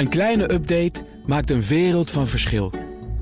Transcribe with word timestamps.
Een 0.00 0.08
kleine 0.08 0.52
update 0.52 1.04
maakt 1.26 1.50
een 1.50 1.62
wereld 1.62 2.10
van 2.10 2.26
verschil. 2.26 2.72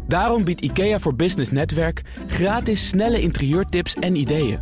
Daarom 0.06 0.44
biedt 0.44 0.60
IKEA 0.60 0.98
voor 0.98 1.14
Business 1.14 1.50
Netwerk 1.50 2.02
gratis 2.26 2.88
snelle 2.88 3.20
interieurtips 3.20 3.94
en 3.94 4.16
ideeën. 4.16 4.60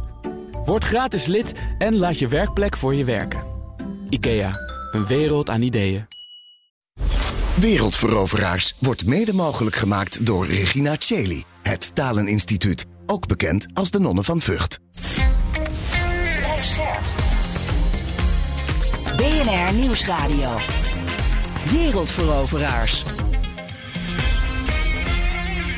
Word 0.65 0.85
gratis 0.85 1.27
lid 1.27 1.53
en 1.79 1.97
laat 1.97 2.19
je 2.19 2.29
werkplek 2.29 2.77
voor 2.77 2.95
je 2.95 3.05
werken. 3.05 3.43
IKEA, 4.09 4.59
een 4.93 5.07
wereld 5.07 5.51
aan 5.51 5.63
ideeën. 5.63 6.07
Wereldveroveraars 7.55 8.75
wordt 8.79 9.07
mede 9.07 9.33
mogelijk 9.33 9.77
gemaakt 9.77 10.27
door 10.27 10.47
Regina 10.47 10.95
Cheli, 10.99 11.45
het 11.63 11.95
Taleninstituut, 11.95 12.87
ook 13.07 13.27
bekend 13.27 13.67
als 13.75 13.91
de 13.91 13.99
Nonnen 13.99 14.25
van 14.25 14.41
Vught. 14.41 14.81
Blijf 16.37 16.65
scherp. 16.65 17.05
BNR 19.17 19.75
Nieuwsradio. 19.75 20.59
Wereldveroveraars. 21.71 23.05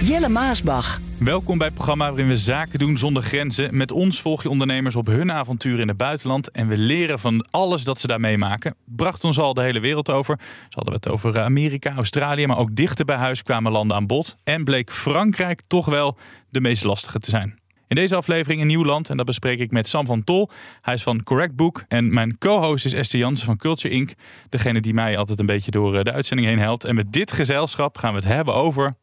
Jelle 0.02 0.28
Maasbach. 0.28 1.01
Welkom 1.19 1.59
bij 1.59 1.66
het 1.66 1.77
programma 1.77 2.09
waarin 2.09 2.28
we 2.28 2.37
zaken 2.37 2.78
doen 2.78 2.98
zonder 2.98 3.23
grenzen. 3.23 3.77
Met 3.77 3.92
ons 3.92 4.20
volg 4.20 4.42
je 4.42 4.51
ondernemers 4.51 4.97
op 4.97 5.06
hun 5.06 5.33
avonturen 5.33 5.80
in 5.80 5.88
het 5.88 5.97
buitenland. 5.97 6.51
En 6.51 6.69
we 6.69 6.77
leren 6.77 7.19
van 7.19 7.47
alles 7.51 7.84
dat 7.84 8.01
ze 8.01 8.06
daar 8.06 8.20
meemaken. 8.20 8.74
Bracht 8.84 9.24
ons 9.24 9.38
al 9.38 9.55
de 9.55 9.62
hele 9.62 9.80
wereld 9.80 10.11
over. 10.11 10.38
Ze 10.38 10.74
hadden 10.74 10.92
we 10.92 11.01
het 11.02 11.11
over 11.11 11.41
Amerika, 11.41 11.95
Australië. 11.95 12.47
Maar 12.47 12.59
ook 12.59 12.75
dichter 12.77 13.05
bij 13.05 13.16
huis 13.16 13.42
kwamen 13.42 13.73
landen 13.73 13.97
aan 13.97 14.06
bod. 14.06 14.34
En 14.45 14.64
bleek 14.64 14.92
Frankrijk 14.92 15.62
toch 15.66 15.86
wel 15.86 16.16
de 16.50 16.61
meest 16.61 16.84
lastige 16.84 17.19
te 17.19 17.30
zijn. 17.30 17.59
In 17.88 17.97
deze 17.97 18.16
aflevering 18.16 18.60
een 18.60 18.66
nieuw 18.66 18.84
land 18.84 19.10
en 19.10 19.16
dat 19.16 19.27
bespreek 19.27 19.59
ik 19.59 19.70
met 19.70 19.88
Sam 19.88 20.06
van 20.06 20.24
Tol. 20.24 20.51
Hij 20.80 20.95
is 20.95 21.02
van 21.02 21.23
Correct 21.23 21.56
Book 21.56 21.84
en 21.88 22.12
mijn 22.12 22.38
co-host 22.38 22.84
is 22.84 22.92
Esther 22.92 23.19
Jansen 23.19 23.47
van 23.47 23.56
Culture 23.56 23.95
Inc. 23.95 24.12
Degene 24.48 24.80
die 24.80 24.95
mij 24.95 25.19
altijd 25.19 25.38
een 25.38 25.47
beetje 25.47 25.70
door 25.70 25.97
eh, 25.97 26.02
de 26.02 26.12
uitzending 26.12 26.48
heen 26.48 26.59
helpt. 26.59 26.84
En 26.84 26.95
met 26.95 27.12
dit 27.12 27.33
gezelschap 27.33 27.98
gaan 27.98 28.11
we 28.11 28.19
het 28.19 28.28
hebben 28.28 28.55
over... 28.55 28.97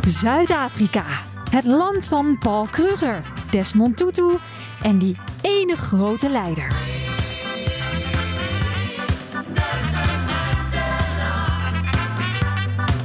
Zuid-Afrika. 0.00 1.04
Het 1.50 1.64
land 1.64 2.08
van 2.08 2.38
Paul 2.38 2.66
Kruger, 2.66 3.22
Desmond 3.50 3.96
Tutu 3.96 4.36
en 4.82 4.98
die 4.98 5.16
ene 5.42 5.76
grote 5.76 6.30
leider. 6.30 6.72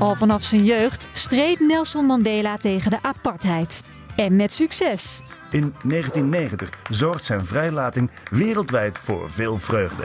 Al 0.04 0.16
vanaf 0.16 0.44
zijn 0.44 0.64
jeugd 0.64 1.08
streed 1.12 1.60
Nelson 1.60 2.06
Mandela 2.06 2.58
tegen 2.58 2.92
de 2.92 2.98
apartheid. 3.02 3.84
En 4.16 4.36
met 4.36 4.54
succes. 4.54 5.22
In 5.52 5.74
1990 5.84 6.70
zorgt 6.90 7.26
zijn 7.26 7.46
vrijlating 7.46 8.10
wereldwijd 8.32 8.98
voor 8.98 9.32
veel 9.32 9.58
vreugde. 9.58 10.04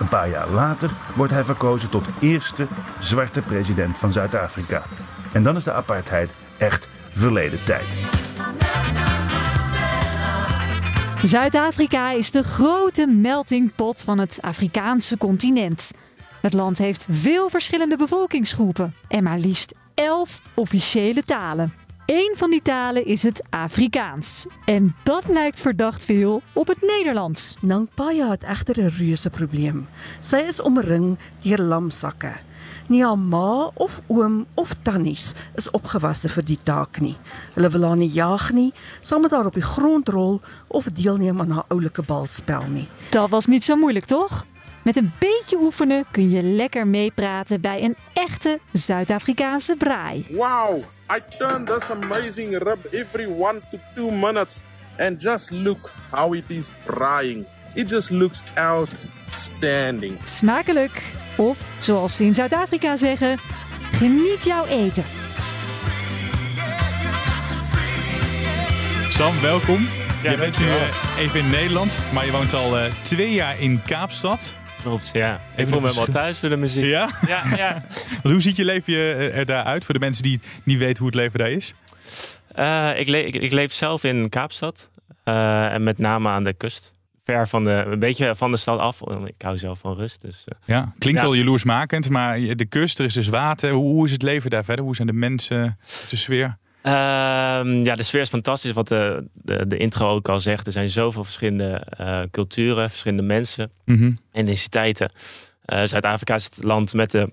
Een 0.00 0.08
paar 0.08 0.28
jaar 0.28 0.50
later 0.50 0.90
wordt 1.16 1.32
hij 1.32 1.44
verkozen 1.44 1.90
tot 1.90 2.04
eerste 2.20 2.66
zwarte 3.00 3.42
president 3.42 3.98
van 3.98 4.12
Zuid-Afrika. 4.12 4.82
En 5.32 5.42
dan 5.42 5.56
is 5.56 5.64
de 5.64 5.72
apartheid 5.72 6.34
echt 6.58 6.88
verleden 7.14 7.64
tijd. 7.64 7.96
Zuid-Afrika 11.22 12.10
is 12.10 12.30
de 12.30 12.42
grote 12.42 13.06
melting 13.06 13.74
pot 13.74 14.02
van 14.02 14.18
het 14.18 14.38
Afrikaanse 14.40 15.16
continent. 15.16 15.90
Het 16.44 16.52
land 16.52 16.78
heeft 16.78 17.06
veel 17.10 17.48
verschillende 17.48 17.96
bevolkingsgroepen 17.96 18.94
en 19.08 19.22
maar 19.22 19.38
liefst 19.38 19.74
elf 19.94 20.42
officiële 20.54 21.22
talen. 21.22 21.72
Eén 22.06 22.32
van 22.36 22.50
die 22.50 22.62
talen 22.62 23.06
is 23.06 23.22
het 23.22 23.42
Afrikaans. 23.50 24.46
En 24.64 24.94
dat 25.02 25.24
lijkt 25.28 25.60
verdacht 25.60 26.04
veel 26.04 26.42
op 26.52 26.66
het 26.66 26.80
Nederlands. 26.80 27.56
Nankpaya 27.60 28.30
het 28.30 28.42
egter 28.42 28.78
'n 28.78 28.94
reuse 28.96 29.30
probleem. 29.30 29.88
Sy 30.20 30.36
is 30.36 30.60
omring 30.60 31.18
deur 31.42 31.58
lamsakke. 31.58 32.32
Nie 32.86 33.04
haar 33.04 33.18
ma 33.18 33.70
of 33.74 34.00
oom 34.06 34.46
of 34.54 34.74
tannies 34.82 35.32
is 35.54 35.70
opgewasse 35.70 36.28
vir 36.28 36.44
die 36.44 36.58
taak 36.62 37.00
nie. 37.00 37.16
Hulle 37.54 37.70
wil 37.70 37.82
haar 37.82 37.96
nie 37.96 38.12
jag 38.12 38.52
nie, 38.52 38.72
saam 39.00 39.20
met 39.20 39.30
haar 39.30 39.46
op 39.46 39.54
die 39.54 39.62
grond 39.62 40.08
rol 40.08 40.40
of 40.66 40.84
deelneem 40.84 41.40
aan 41.40 41.50
haar 41.50 41.64
oulike 41.68 42.02
balspel 42.02 42.62
nie. 42.62 42.88
Dat 43.10 43.30
was 43.30 43.46
niet 43.46 43.64
zo 43.64 43.76
moeilijk, 43.76 44.04
toch? 44.04 44.44
Met 44.84 44.96
een 44.96 45.12
beetje 45.18 45.56
oefenen 45.56 46.04
kun 46.10 46.30
je 46.30 46.42
lekker 46.42 46.86
meepraten 46.86 47.60
bij 47.60 47.82
een 47.82 47.96
echte 48.12 48.58
Zuid-Afrikaanse 48.72 49.76
braai. 49.76 50.26
Wow, 50.30 50.78
I 51.16 51.20
turned 51.38 51.66
this 51.66 51.90
amazing 51.90 52.58
rib 52.62 52.84
every 52.90 53.26
one 53.26 53.60
to 53.70 53.78
two 53.94 54.10
minutes. 54.10 54.60
And 54.98 55.22
just 55.22 55.50
look 55.50 55.90
how 56.10 56.34
it 56.34 56.44
is 56.46 56.68
frying. 56.86 57.46
It 57.74 57.90
just 57.90 58.10
looks 58.10 58.42
outstanding. 58.54 60.18
Smakelijk. 60.22 61.02
Of, 61.36 61.72
zoals 61.78 62.16
ze 62.16 62.24
in 62.24 62.34
Zuid-Afrika 62.34 62.96
zeggen, 62.96 63.38
geniet 63.90 64.44
jouw 64.44 64.64
eten. 64.64 65.04
Sam, 69.08 69.40
welkom. 69.40 69.88
je 70.22 70.36
bent 70.36 70.58
nu 70.58 70.66
eh, 70.66 71.18
even 71.18 71.40
in 71.40 71.50
Nederland, 71.50 72.02
maar 72.12 72.24
je 72.24 72.32
woont 72.32 72.52
al 72.52 72.78
eh, 72.78 72.92
twee 73.02 73.32
jaar 73.32 73.60
in 73.60 73.82
Kaapstad. 73.86 74.56
Klopt, 74.84 75.10
ja. 75.12 75.40
Ik 75.56 75.68
voel 75.68 75.80
me 75.80 75.94
wel 75.94 76.04
thuis 76.06 76.40
door 76.40 76.50
de 76.50 76.56
muziek. 76.56 76.84
Ja? 76.84 77.10
Ja, 77.26 77.42
ja. 77.56 77.84
Hoe 78.22 78.40
ziet 78.40 78.56
je 78.56 78.64
leven 78.64 78.92
eh, 78.94 79.38
er 79.38 79.44
daaruit 79.44 79.84
voor 79.84 79.94
de 79.94 80.00
mensen 80.00 80.22
die 80.22 80.40
niet 80.64 80.78
weten 80.78 80.96
hoe 80.98 81.06
het 81.06 81.14
leven 81.14 81.38
daar 81.38 81.50
is? 81.50 81.74
Eh, 82.54 82.90
ik, 82.96 83.08
le- 83.08 83.18
ik, 83.18 83.34
ik 83.36 83.52
leef 83.52 83.72
zelf 83.72 84.04
in 84.04 84.28
Kaapstad. 84.28 84.90
eh, 85.24 85.72
en 85.72 85.82
met 85.82 85.98
name 85.98 86.28
aan 86.28 86.44
de 86.44 86.52
kust. 86.54 86.92
Ver 87.24 87.48
van 87.48 87.64
de, 87.64 87.70
een 87.70 87.98
beetje 87.98 88.36
van 88.36 88.50
de 88.50 88.56
stad 88.56 88.78
af. 88.78 89.00
Ik 89.24 89.34
hou 89.42 89.58
zelf 89.58 89.78
van 89.78 89.94
rust. 89.96 90.20
Dus, 90.20 90.44
Ja, 90.64 90.92
klinkt 90.98 91.20
Ja. 91.20 91.26
al 91.26 91.34
jaloersmakend, 91.34 92.08
maar 92.08 92.38
de 92.40 92.66
kust, 92.66 92.98
er 92.98 93.04
is 93.04 93.14
dus 93.14 93.28
water. 93.28 93.70
Hoe, 93.72 93.92
hoe 93.92 94.04
is 94.06 94.12
het 94.12 94.22
leven 94.22 94.50
daar 94.50 94.64
verder? 94.64 94.84
Hoe 94.84 94.94
zijn 94.96 95.08
de 95.08 95.12
mensen, 95.14 95.78
de 96.10 96.16
sfeer? 96.16 96.56
Ehm, 96.84 97.82
ja, 97.84 97.94
de 97.94 98.02
sfeer 98.02 98.20
is 98.20 98.28
fantastisch. 98.28 98.72
Wat 98.72 98.88
de, 98.88 99.26
de, 99.32 99.66
de 99.66 99.76
intro 99.76 100.08
ook 100.08 100.28
al 100.28 100.40
zegt. 100.40 100.66
Er 100.66 100.72
zijn 100.72 100.90
zoveel 100.90 101.24
verschillende 101.24 101.82
eh, 101.96 102.20
culturen, 102.30 102.90
verschillende 102.90 103.22
mensen, 103.22 103.70
Mhm. 103.84 104.12
identiteiten. 104.32 105.10
Eh, 105.64 105.82
Zuid-Afrika 105.84 106.34
is 106.34 106.44
het 106.44 106.62
land 106.64 106.94
met 106.94 107.10
de 107.10 107.28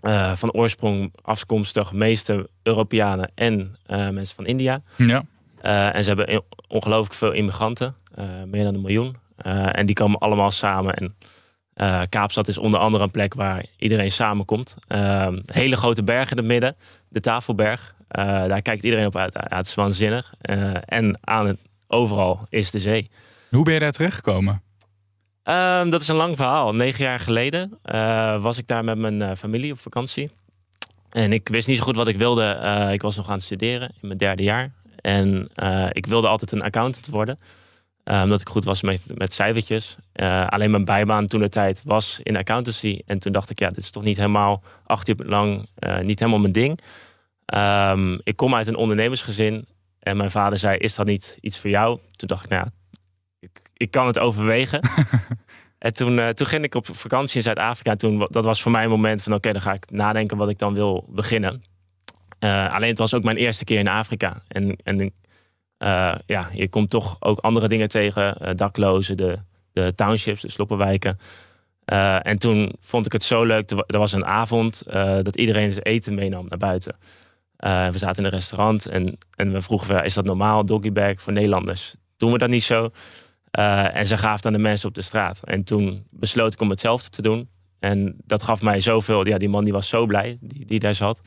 eh, 0.00 0.34
van 0.34 0.52
oorsprong 0.52 1.12
afkomstig 1.22 1.92
meeste 1.92 2.48
Europeanen 2.62 3.30
en 3.34 3.76
mensen 3.86 4.34
van 4.34 4.46
India. 4.46 4.82
Ja. 4.96 5.22
En 5.92 6.04
ze 6.04 6.14
hebben 6.14 6.42
ongelooflijk 6.68 7.14
veel 7.14 7.32
immigranten, 7.32 7.94
meer 8.46 8.64
dan 8.64 8.74
een 8.74 8.80
miljoen. 8.80 9.16
En 9.72 9.86
die 9.86 9.94
komen 9.94 10.18
allemaal 10.18 10.50
samen. 10.50 10.94
En 10.94 11.16
Kaapstad 12.08 12.48
is 12.48 12.58
onder 12.58 12.80
andere 12.80 13.04
een 13.04 13.10
plek 13.10 13.34
waar 13.34 13.64
iedereen 13.78 14.10
samenkomt. 14.10 14.74
Eh, 14.86 15.28
hele 15.44 15.76
grote 15.76 16.02
bergen 16.02 16.30
in 16.30 16.36
het 16.36 16.46
midden, 16.52 16.76
de 17.08 17.20
Tafelberg. 17.20 17.94
Eh, 18.10 18.24
daar 18.24 18.62
kijkt 18.62 18.84
iedereen 18.84 19.06
op 19.06 19.16
uit. 19.16 19.34
Ja, 19.34 19.56
het 19.56 19.66
is 19.66 19.74
waanzinnig. 19.74 20.32
Eh, 20.40 20.72
en 20.84 21.18
aan 21.20 21.46
het, 21.46 21.58
overal 21.86 22.46
is 22.48 22.70
de 22.70 22.78
zee. 22.78 23.10
Hoe 23.50 23.64
ben 23.64 23.74
je 23.74 23.80
daar 23.80 23.92
terechtgekomen? 23.92 24.62
Ehm, 25.42 25.90
dat 25.90 26.00
is 26.00 26.08
een 26.08 26.16
lang 26.16 26.36
verhaal. 26.36 26.74
Negen 26.74 27.04
jaar 27.04 27.20
geleden 27.20 27.78
eh, 27.82 28.42
was 28.42 28.58
ik 28.58 28.66
daar 28.66 28.84
met 28.84 28.98
mijn 28.98 29.36
familie 29.36 29.72
op 29.72 29.78
vakantie. 29.78 30.30
En 31.10 31.32
ik 31.32 31.48
wist 31.48 31.68
niet 31.68 31.76
zo 31.76 31.82
goed 31.82 31.96
wat 31.96 32.08
ik 32.08 32.16
wilde. 32.16 32.88
Ik 32.92 33.02
was 33.02 33.16
nog 33.16 33.28
aan 33.28 33.34
het 33.34 33.42
studeren 33.42 33.88
in 34.00 34.06
mijn 34.06 34.18
derde 34.18 34.42
jaar. 34.42 34.72
En 34.96 35.48
ik 35.92 36.06
wilde 36.06 36.28
altijd 36.28 36.52
een 36.52 36.62
accountant 36.62 37.06
worden. 37.06 37.38
omdat 38.04 38.40
ik 38.40 38.48
goed 38.48 38.64
was 38.64 38.82
met, 38.82 39.12
met 39.14 39.32
cijfertjes. 39.32 39.96
Alleen 40.46 40.70
mijn 40.70 40.84
bijbaan 40.84 41.26
toen 41.26 41.40
de 41.40 41.48
tijd 41.48 41.82
was 41.84 42.20
in 42.22 42.36
accountancy. 42.36 43.00
En 43.06 43.18
toen 43.18 43.32
dacht 43.32 43.50
ik, 43.50 43.58
ja, 43.58 43.68
dit 43.68 43.84
is 43.84 43.90
toch 43.90 44.02
niet 44.02 44.16
helemaal 44.16 44.62
acht 44.86 45.08
uur 45.08 45.16
lang 45.16 45.68
niet 46.02 46.18
helemaal 46.18 46.40
mijn 46.40 46.52
ding. 46.52 46.80
Ehm, 47.50 48.18
ik 48.22 48.36
kom 48.36 48.54
uit 48.54 48.66
een 48.66 48.76
ondernemersgezin. 48.76 49.66
En 49.98 50.16
mijn 50.16 50.30
vader 50.30 50.58
zei, 50.58 50.78
is 50.78 50.94
dat 50.94 51.06
niet 51.06 51.38
iets 51.40 51.58
voor 51.58 51.70
jou? 51.70 51.98
Toen 52.16 52.28
dacht 52.28 52.44
ik, 52.44 52.50
nou 52.50 52.64
ja, 52.64 52.72
ik, 53.40 53.60
ik 53.76 53.90
kan 53.90 54.06
het 54.06 54.18
overwegen. 54.18 54.80
en 55.78 55.92
toen, 55.94 56.18
eh, 56.18 56.28
toen 56.28 56.46
ging 56.46 56.64
ik 56.64 56.74
op 56.74 56.86
vakantie 56.96 57.36
in 57.36 57.42
Zuid-Afrika. 57.42 57.90
En 57.90 57.98
Toen, 57.98 58.26
dat 58.30 58.44
was 58.44 58.62
voor 58.62 58.70
mij 58.70 58.84
een 58.84 58.90
moment 58.90 59.22
van, 59.22 59.34
oké, 59.34 59.52
dan 59.52 59.60
ga 59.60 59.72
ik 59.72 59.90
nadenken 59.90 60.36
wat 60.36 60.48
ik 60.48 60.58
dan 60.58 60.74
wil 60.74 61.04
beginnen. 61.08 61.62
Eh, 62.38 62.74
alleen 62.74 62.88
het 62.88 62.98
was 62.98 63.14
ook 63.14 63.22
mijn 63.22 63.36
eerste 63.36 63.64
keer 63.64 63.78
in 63.78 63.88
Afrika. 63.88 64.42
En, 64.48 64.76
en 64.82 65.12
eh, 65.76 66.14
ja, 66.26 66.48
je 66.52 66.68
komt 66.68 66.90
toch 66.90 67.16
ook 67.20 67.38
andere 67.38 67.68
dingen 67.68 67.88
tegen. 67.88 68.56
daklozen, 68.56 69.16
de, 69.16 69.38
de 69.72 69.94
townships, 69.94 70.40
de 70.40 70.50
sloppenwijken. 70.50 71.18
En 72.22 72.38
toen 72.38 72.72
vond 72.80 73.06
ik 73.06 73.12
het 73.12 73.22
zo 73.22 73.44
leuk. 73.44 73.70
Er 73.70 73.76
wa- 73.76 73.98
was 73.98 74.12
een 74.12 74.24
avond 74.24 74.82
dat 75.22 75.36
iedereen 75.36 75.72
zijn 75.72 75.84
eten 75.84 76.14
meenam 76.14 76.44
naar 76.48 76.58
buiten. 76.58 76.96
Eh, 77.60 77.88
we 77.88 77.98
zaten 77.98 78.18
in 78.18 78.24
een 78.24 78.30
restaurant 78.38 78.86
en, 78.86 79.18
en 79.36 79.52
we 79.52 79.62
vroegen, 79.62 80.04
is 80.04 80.14
dat 80.14 80.24
normaal, 80.24 80.64
doggybag 80.64 81.20
voor 81.20 81.32
Nederlanders? 81.32 81.94
Doen 82.16 82.32
we 82.32 82.38
dat 82.38 82.48
niet 82.48 82.62
zo? 82.62 82.90
Eh, 83.50 83.96
en 83.96 84.06
ze 84.06 84.18
gaven 84.18 84.46
aan 84.46 84.52
de 84.52 84.58
mensen 84.58 84.88
op 84.88 84.94
de 84.94 85.02
straat. 85.02 85.40
En 85.44 85.64
toen 85.64 86.06
besloot 86.10 86.52
ik 86.52 86.60
om 86.60 86.70
hetzelfde 86.70 87.10
te 87.10 87.22
doen. 87.22 87.48
En 87.78 88.16
dat 88.24 88.42
gaf 88.42 88.62
mij 88.62 88.80
zoveel. 88.80 89.26
Ja, 89.26 89.38
die 89.38 89.48
man 89.48 89.64
die 89.64 89.72
was 89.72 89.88
zo 89.88 90.06
blij, 90.06 90.38
die, 90.40 90.66
die 90.66 90.78
daar 90.78 90.94
zat. 90.94 91.20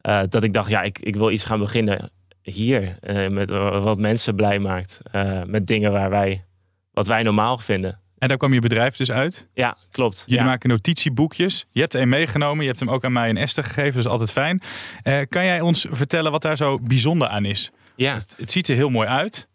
eh, 0.00 0.22
dat 0.28 0.42
ik 0.42 0.52
dacht, 0.52 0.70
ja, 0.70 0.82
ik, 0.82 0.98
ik 0.98 1.16
wil 1.16 1.30
iets 1.30 1.44
gaan 1.44 1.58
beginnen 1.58 2.10
hier. 2.42 2.98
met 3.30 3.50
wat 3.50 3.98
mensen 3.98 4.34
blij 4.34 4.58
maakt. 4.58 5.00
met 5.46 5.66
dingen 5.66 5.92
waar 5.92 6.10
wij, 6.10 6.44
wat 6.92 7.06
wij 7.06 7.22
normaal 7.22 7.58
vinden. 7.58 7.99
En 8.20 8.28
daar 8.28 8.36
kwam 8.36 8.52
je 8.52 8.60
bedrijf 8.60 8.96
dus 8.96 9.10
uit. 9.10 9.48
Ja, 9.54 9.76
klopt. 9.90 10.22
Jullie 10.26 10.44
ja. 10.44 10.50
maken 10.50 10.68
notitieboekjes. 10.68 11.66
Je 11.70 11.80
hebt 11.80 11.94
er 11.94 12.00
een 12.00 12.08
meegenomen. 12.08 12.60
Je 12.60 12.68
hebt 12.68 12.80
hem 12.80 12.90
ook 12.90 13.04
aan 13.04 13.12
mij 13.12 13.28
en 13.28 13.36
Esther 13.36 13.64
gegeven. 13.64 13.92
Dat 13.92 14.04
is 14.04 14.10
altijd 14.10 14.32
fijn. 14.32 14.62
Eh, 15.02 15.20
kan 15.28 15.44
jij 15.44 15.60
ons 15.60 15.86
vertellen 15.90 16.30
wat 16.30 16.42
daar 16.42 16.56
zo 16.56 16.78
bijzonder 16.78 17.28
aan 17.28 17.44
is? 17.44 17.70
Ja. 17.96 18.14
Het, 18.14 18.34
het 18.36 18.52
ziet 18.52 18.68
er 18.68 18.74
heel 18.74 18.88
mooi 18.88 19.08
uit. 19.08 19.48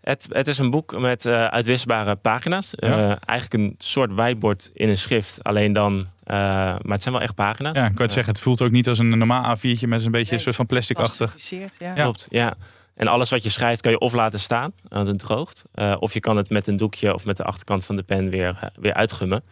Het, 0.00 0.26
het 0.30 0.46
is 0.46 0.58
een 0.58 0.70
boek 0.70 0.98
met 0.98 1.26
eh, 1.26 1.44
uitwisbare 1.44 2.16
pagina's. 2.16 2.70
Ja. 2.70 2.88
Eh, 2.88 3.16
eigenlijk 3.24 3.52
een 3.52 3.74
soort 3.78 4.12
whiteboard 4.12 4.70
in 4.74 4.88
een 4.88 4.98
schrift. 4.98 5.42
Alleen 5.42 5.72
dan, 5.72 6.06
eh, 6.24 6.36
maar 6.36 6.82
het 6.92 7.02
zijn 7.02 7.14
wel 7.14 7.22
echt 7.22 7.34
pagina's. 7.34 7.76
Ja, 7.76 7.86
ik 7.86 7.94
kan 7.94 8.04
het 8.04 8.12
zeggen. 8.12 8.32
Het 8.32 8.42
voelt 8.42 8.62
ook 8.62 8.70
niet 8.70 8.88
als 8.88 8.98
een 8.98 9.18
normaal 9.18 9.56
A4'tje 9.56 9.88
met 9.88 10.04
een 10.04 10.10
beetje 10.10 10.34
een 10.34 10.40
soort 10.40 10.56
van 10.56 10.66
plasticachtig. 10.66 11.34
Ja. 11.50 11.66
Ja. 11.78 11.92
Klopt, 11.92 12.26
ja. 12.30 12.54
En 12.94 13.06
alles 13.06 13.30
wat 13.30 13.42
je 13.42 13.48
schrijft 13.48 13.80
kan 13.80 13.90
je 13.92 13.98
of 13.98 14.12
laten 14.12 14.40
staan, 14.40 14.72
aan 14.88 15.06
het 15.06 15.18
droogt. 15.18 15.64
eh, 15.72 15.96
of 15.98 16.12
je 16.12 16.20
kan 16.20 16.36
het 16.36 16.50
met 16.50 16.66
een 16.66 16.76
doekje 16.76 17.14
of 17.14 17.24
met 17.24 17.36
de 17.36 17.44
achterkant 17.44 17.84
van 17.84 17.96
de 17.96 18.02
pen 18.02 18.30
weer, 18.30 18.58
eh, 18.60 18.68
weer 18.74 18.94
uitgummen. 18.94 19.44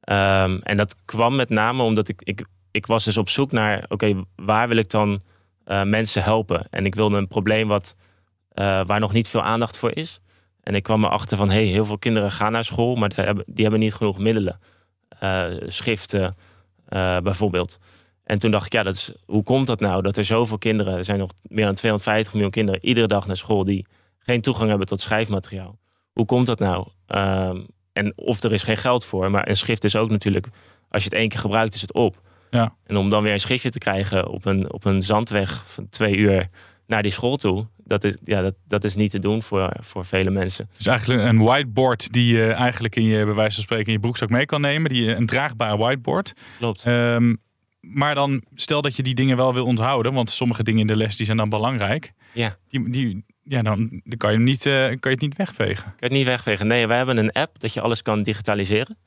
Ehm, 0.00 0.58
en 0.62 0.76
dat 0.76 0.96
kwam 1.04 1.36
met 1.36 1.48
name 1.48 1.82
omdat 1.82 2.08
ik, 2.08 2.22
ik, 2.22 2.44
ik 2.70 2.86
was 2.86 3.04
dus 3.04 3.16
op 3.16 3.28
zoek 3.28 3.52
naar... 3.52 3.84
oké, 3.88 4.22
waar 4.36 4.68
wil 4.68 4.76
ik 4.76 4.90
dan 4.90 5.22
eh, 5.64 5.82
mensen 5.82 6.22
helpen? 6.22 6.66
En 6.70 6.86
ik 6.86 6.94
wilde 6.94 7.16
een 7.16 7.28
probleem 7.28 7.68
wat, 7.68 7.96
waar 8.86 9.00
nog 9.00 9.12
niet 9.12 9.28
veel 9.28 9.42
aandacht 9.42 9.76
voor 9.76 9.96
is. 9.96 10.20
En 10.62 10.74
ik 10.74 10.82
kwam 10.82 11.04
erachter 11.04 11.36
van... 11.36 11.50
hey, 11.50 11.64
heel 11.64 11.84
veel 11.84 11.98
kinderen 11.98 12.30
gaan 12.30 12.52
naar 12.52 12.64
school... 12.64 12.94
maar 12.94 13.08
die 13.08 13.24
hebben, 13.24 13.44
die 13.46 13.62
hebben 13.62 13.80
niet 13.80 13.94
genoeg 13.94 14.18
middelen. 14.18 14.60
Schriften 15.66 16.34
eh, 16.92 17.18
bijvoorbeeld. 17.18 17.78
En 18.24 18.38
toen 18.38 18.50
dacht 18.50 18.66
ik, 18.66 18.72
ja, 18.72 18.82
dat 18.82 18.94
is, 18.94 19.12
hoe 19.26 19.42
komt 19.42 19.66
dat 19.66 19.80
nou? 19.80 20.02
Dat 20.02 20.16
er 20.16 20.24
zoveel 20.24 20.58
kinderen, 20.58 20.96
er 20.96 21.04
zijn 21.04 21.18
nog 21.18 21.30
meer 21.42 21.64
dan 21.64 21.74
250 21.74 22.32
miljoen 22.32 22.50
kinderen 22.50 22.84
iedere 22.84 23.06
dag 23.06 23.26
naar 23.26 23.36
school 23.36 23.64
die 23.64 23.86
geen 24.18 24.40
toegang 24.40 24.68
hebben 24.68 24.86
tot 24.86 25.00
schrijfmateriaal. 25.00 25.78
Hoe 26.12 26.26
komt 26.26 26.46
dat 26.46 26.58
nou? 26.58 26.86
Ehm, 27.06 27.60
en 27.92 28.12
of 28.16 28.42
er 28.42 28.52
is 28.52 28.62
geen 28.62 28.76
geld 28.76 29.04
voor, 29.04 29.30
maar 29.30 29.48
een 29.48 29.56
schrift 29.56 29.84
is 29.84 29.96
ook 29.96 30.10
natuurlijk, 30.10 30.46
als 30.88 31.02
je 31.02 31.08
het 31.08 31.18
één 31.18 31.28
keer 31.28 31.40
gebruikt, 31.40 31.74
is 31.74 31.80
het 31.80 31.92
op. 31.92 32.20
Ja. 32.50 32.74
En 32.84 32.96
om 32.96 33.10
dan 33.10 33.22
weer 33.22 33.32
een 33.32 33.40
schriftje 33.40 33.70
te 33.70 33.78
krijgen 33.78 34.28
op 34.28 34.44
een, 34.44 34.72
op 34.72 34.84
een 34.84 35.02
zandweg 35.02 35.62
van 35.66 35.88
twee 35.88 36.16
uur 36.16 36.48
naar 36.86 37.02
die 37.02 37.10
school 37.10 37.36
toe, 37.36 37.66
dat 37.84 38.04
is, 38.04 38.16
ja, 38.24 38.40
dat, 38.40 38.54
dat 38.66 38.84
is 38.84 38.94
niet 38.94 39.10
te 39.10 39.18
doen 39.18 39.42
voor, 39.42 39.72
voor 39.80 40.04
vele 40.04 40.30
mensen. 40.30 40.70
Dus 40.76 40.86
eigenlijk 40.86 41.22
een 41.22 41.38
whiteboard 41.38 42.12
die 42.12 42.36
je 42.36 42.52
eigenlijk 42.52 42.96
in 42.96 43.04
je, 43.04 43.24
bij 43.24 43.34
wijze 43.34 43.54
van 43.54 43.62
spreken, 43.62 43.86
in 43.86 43.92
je 43.92 43.98
broekzak 43.98 44.28
mee 44.28 44.46
kan 44.46 44.60
nemen. 44.60 44.90
Die, 44.90 45.14
een 45.14 45.26
draagbare 45.26 45.76
whiteboard. 45.76 46.32
Klopt. 46.58 46.84
Ehm, 46.84 47.34
maar 47.82 48.14
dan 48.14 48.42
stel 48.54 48.82
dat 48.82 48.96
je 48.96 49.02
die 49.02 49.14
dingen 49.14 49.36
wel 49.36 49.54
wil 49.54 49.64
onthouden, 49.64 50.12
want 50.12 50.30
sommige 50.30 50.62
dingen 50.62 50.80
in 50.80 50.86
de 50.86 50.96
les 50.96 51.16
die 51.16 51.26
zijn 51.26 51.36
dan 51.36 51.48
belangrijk. 51.48 52.12
Ja. 52.32 52.56
Die, 52.68 52.90
die, 52.90 53.24
ja, 53.44 53.62
dan, 53.62 54.00
dan 54.04 54.18
kan, 54.18 54.30
je 54.30 54.36
hem 54.36 54.44
niet, 54.44 54.66
eh, 54.66 54.72
kan 54.72 54.98
je 55.00 55.08
het 55.08 55.20
niet 55.20 55.36
wegvegen. 55.36 55.82
kan 55.82 55.94
je 55.96 56.04
het 56.06 56.12
niet 56.12 56.24
wegvegen. 56.24 56.66
Nee, 56.66 56.86
wij 56.86 56.96
hebben 56.96 57.16
een 57.16 57.32
app 57.32 57.60
dat 57.60 57.74
je 57.74 57.80
alles 57.80 58.02
kan 58.02 58.22
digitaliseren. 58.22 58.98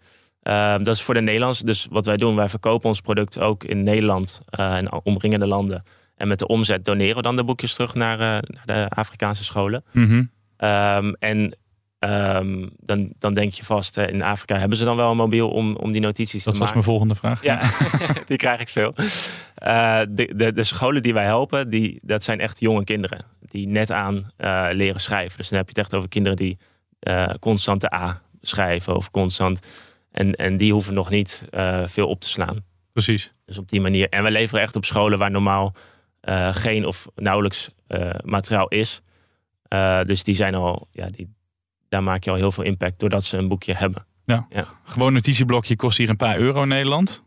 Uh, 0.44 0.78
dat 0.78 0.96
is 0.96 1.02
voor 1.02 1.14
de 1.14 1.22
Nederlands. 1.22 1.60
Dus 1.60 1.88
wat 1.90 2.06
wij 2.06 2.18
doen, 2.18 2.36
wij 2.36 2.50
verkopen 2.50 2.90
ons 2.90 3.02
product 3.02 3.40
ook 3.40 3.64
in 3.64 3.84
Nederland 3.84 4.42
uh, 4.60 4.76
en 4.76 5.06
omringende 5.06 5.48
landen. 5.48 5.84
En 6.16 6.28
met 6.28 6.40
de 6.40 6.48
omzet 6.48 6.86
doneren 6.86 7.16
we 7.16 7.22
dan 7.22 7.36
de 7.36 7.44
boekjes 7.44 7.74
terug 7.74 7.94
naar, 7.94 8.20
uh, 8.20 8.26
naar 8.28 8.66
de 8.66 8.90
Afrikaanse 8.90 9.44
scholen. 9.44 9.84
Mm 9.92 10.08
-hmm. 10.08 10.30
um, 10.70 11.14
en 11.14 11.58
um, 12.06 12.70
dan, 12.78 13.14
dan 13.20 13.34
denk 13.34 13.52
je 13.52 13.66
vast, 13.66 13.98
in 13.98 14.22
Afrika 14.22 14.58
hebben 14.58 14.78
ze 14.78 14.86
dan 14.86 14.96
wel 14.96 15.12
een 15.12 15.18
mobiel 15.18 15.50
om, 15.50 15.76
om 15.76 15.92
die 15.92 16.02
notities 16.02 16.44
dat 16.44 16.54
te 16.54 16.60
maken? 16.60 16.76
Dat 16.76 16.86
was 16.86 16.98
mijn 16.98 16.98
volgende 16.98 17.16
vraag. 17.16 17.44
Ja, 17.44 17.62
die 18.28 18.38
krijg 18.38 18.60
ik 18.60 18.70
veel. 18.70 18.94
Uh, 18.98 20.00
de, 20.10 20.36
de, 20.36 20.54
de, 20.54 20.64
scholen 20.64 21.04
die 21.04 21.14
wij 21.14 21.24
helpen, 21.24 21.70
die, 21.70 22.00
dat 22.02 22.24
zijn 22.24 22.40
echt 22.40 22.60
jonge 22.60 22.84
kinderen. 22.84 23.26
Die 23.40 23.68
net 23.68 23.92
aan 23.92 24.16
uh, 24.16 24.68
leren 24.72 25.02
schrijven. 25.02 25.38
Dus 25.38 25.50
dan 25.50 25.58
heb 25.58 25.68
je 25.68 25.74
het 25.74 25.84
echt 25.84 25.96
over 25.96 26.10
kinderen 26.10 26.38
die 26.38 26.58
uh, 27.00 27.30
constant 27.40 27.82
de 27.82 27.94
A 27.94 28.22
schrijven 28.42 28.96
of 28.96 29.12
constant. 29.12 29.60
En, 30.12 30.34
en 30.34 30.58
die 30.58 30.74
hoeven 30.74 30.94
nog 30.94 31.10
niet 31.10 31.44
veel 31.86 32.08
op 32.08 32.22
te 32.22 32.30
slaan. 32.30 32.64
Precies. 32.94 33.34
Dus 33.46 33.58
op 33.58 33.70
die 33.70 33.82
manier. 33.82 34.10
En 34.10 34.24
we 34.24 34.32
leveren 34.32 34.64
echt 34.64 34.76
op 34.76 34.86
scholen 34.86 35.20
waar 35.20 35.32
normaal 35.32 35.76
geen 36.52 36.86
of 36.86 37.08
nauwelijks 37.16 37.70
materiaal 38.24 38.68
is. 38.68 39.02
Dus 40.06 40.24
die 40.24 40.36
zijn 40.36 40.56
al, 40.56 40.88
ja, 40.92 41.08
die, 41.10 41.35
daar 41.96 42.04
maak 42.04 42.24
je 42.24 42.30
al 42.30 42.36
heel 42.36 42.52
veel 42.52 42.64
impact 42.64 43.00
doordat 43.00 43.24
ze 43.24 43.38
een 43.38 43.48
boekje 43.48 43.74
hebben. 43.74 44.06
Ja. 44.26 44.46
ja. 44.50 44.66
Gewoon 44.84 45.08
een 45.08 45.14
notitieblokje 45.14 45.76
kost 45.76 45.98
hier 45.98 46.10
een 46.10 46.18
paar 46.18 46.38
euro 46.38 46.62
in 46.62 46.68
Nederland. 46.68 47.24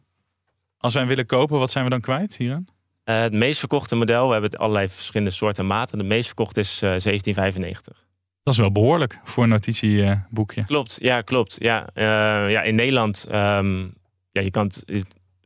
Als 0.78 0.92
wij 0.92 1.02
hem 1.02 1.10
willen 1.10 1.26
kopen, 1.26 1.58
wat 1.58 1.70
zijn 1.70 1.84
we 1.84 1.90
dan 1.90 2.00
kwijt 2.00 2.36
hieraan? 2.36 2.64
Uh, 3.04 3.20
het 3.20 3.32
meest 3.32 3.58
verkochte 3.58 3.96
model, 3.96 4.26
we 4.26 4.32
hebben 4.32 4.50
allerlei 4.50 4.88
verschillende 4.88 5.32
soorten 5.32 5.62
en 5.62 5.68
maten. 5.68 5.98
De 5.98 6.04
meest 6.04 6.26
verkochte 6.26 6.60
is 6.60 6.74
uh, 6.74 6.80
1795. 6.80 8.06
Dat 8.42 8.54
is 8.54 8.60
wel 8.60 8.72
behoorlijk 8.72 9.18
voor 9.24 9.42
een 9.42 9.48
notitieboekje. 9.48 10.64
Klopt, 10.64 10.98
ja, 11.00 11.20
klopt. 11.20 11.56
Ja, 11.58 11.88
uh, 11.94 12.04
ja 12.50 12.62
in 12.62 12.74
Nederland, 12.74 13.26
um, 13.30 13.94
ja, 14.30 14.42
je 14.42 14.50
kan 14.50 14.66
het, 14.66 15.04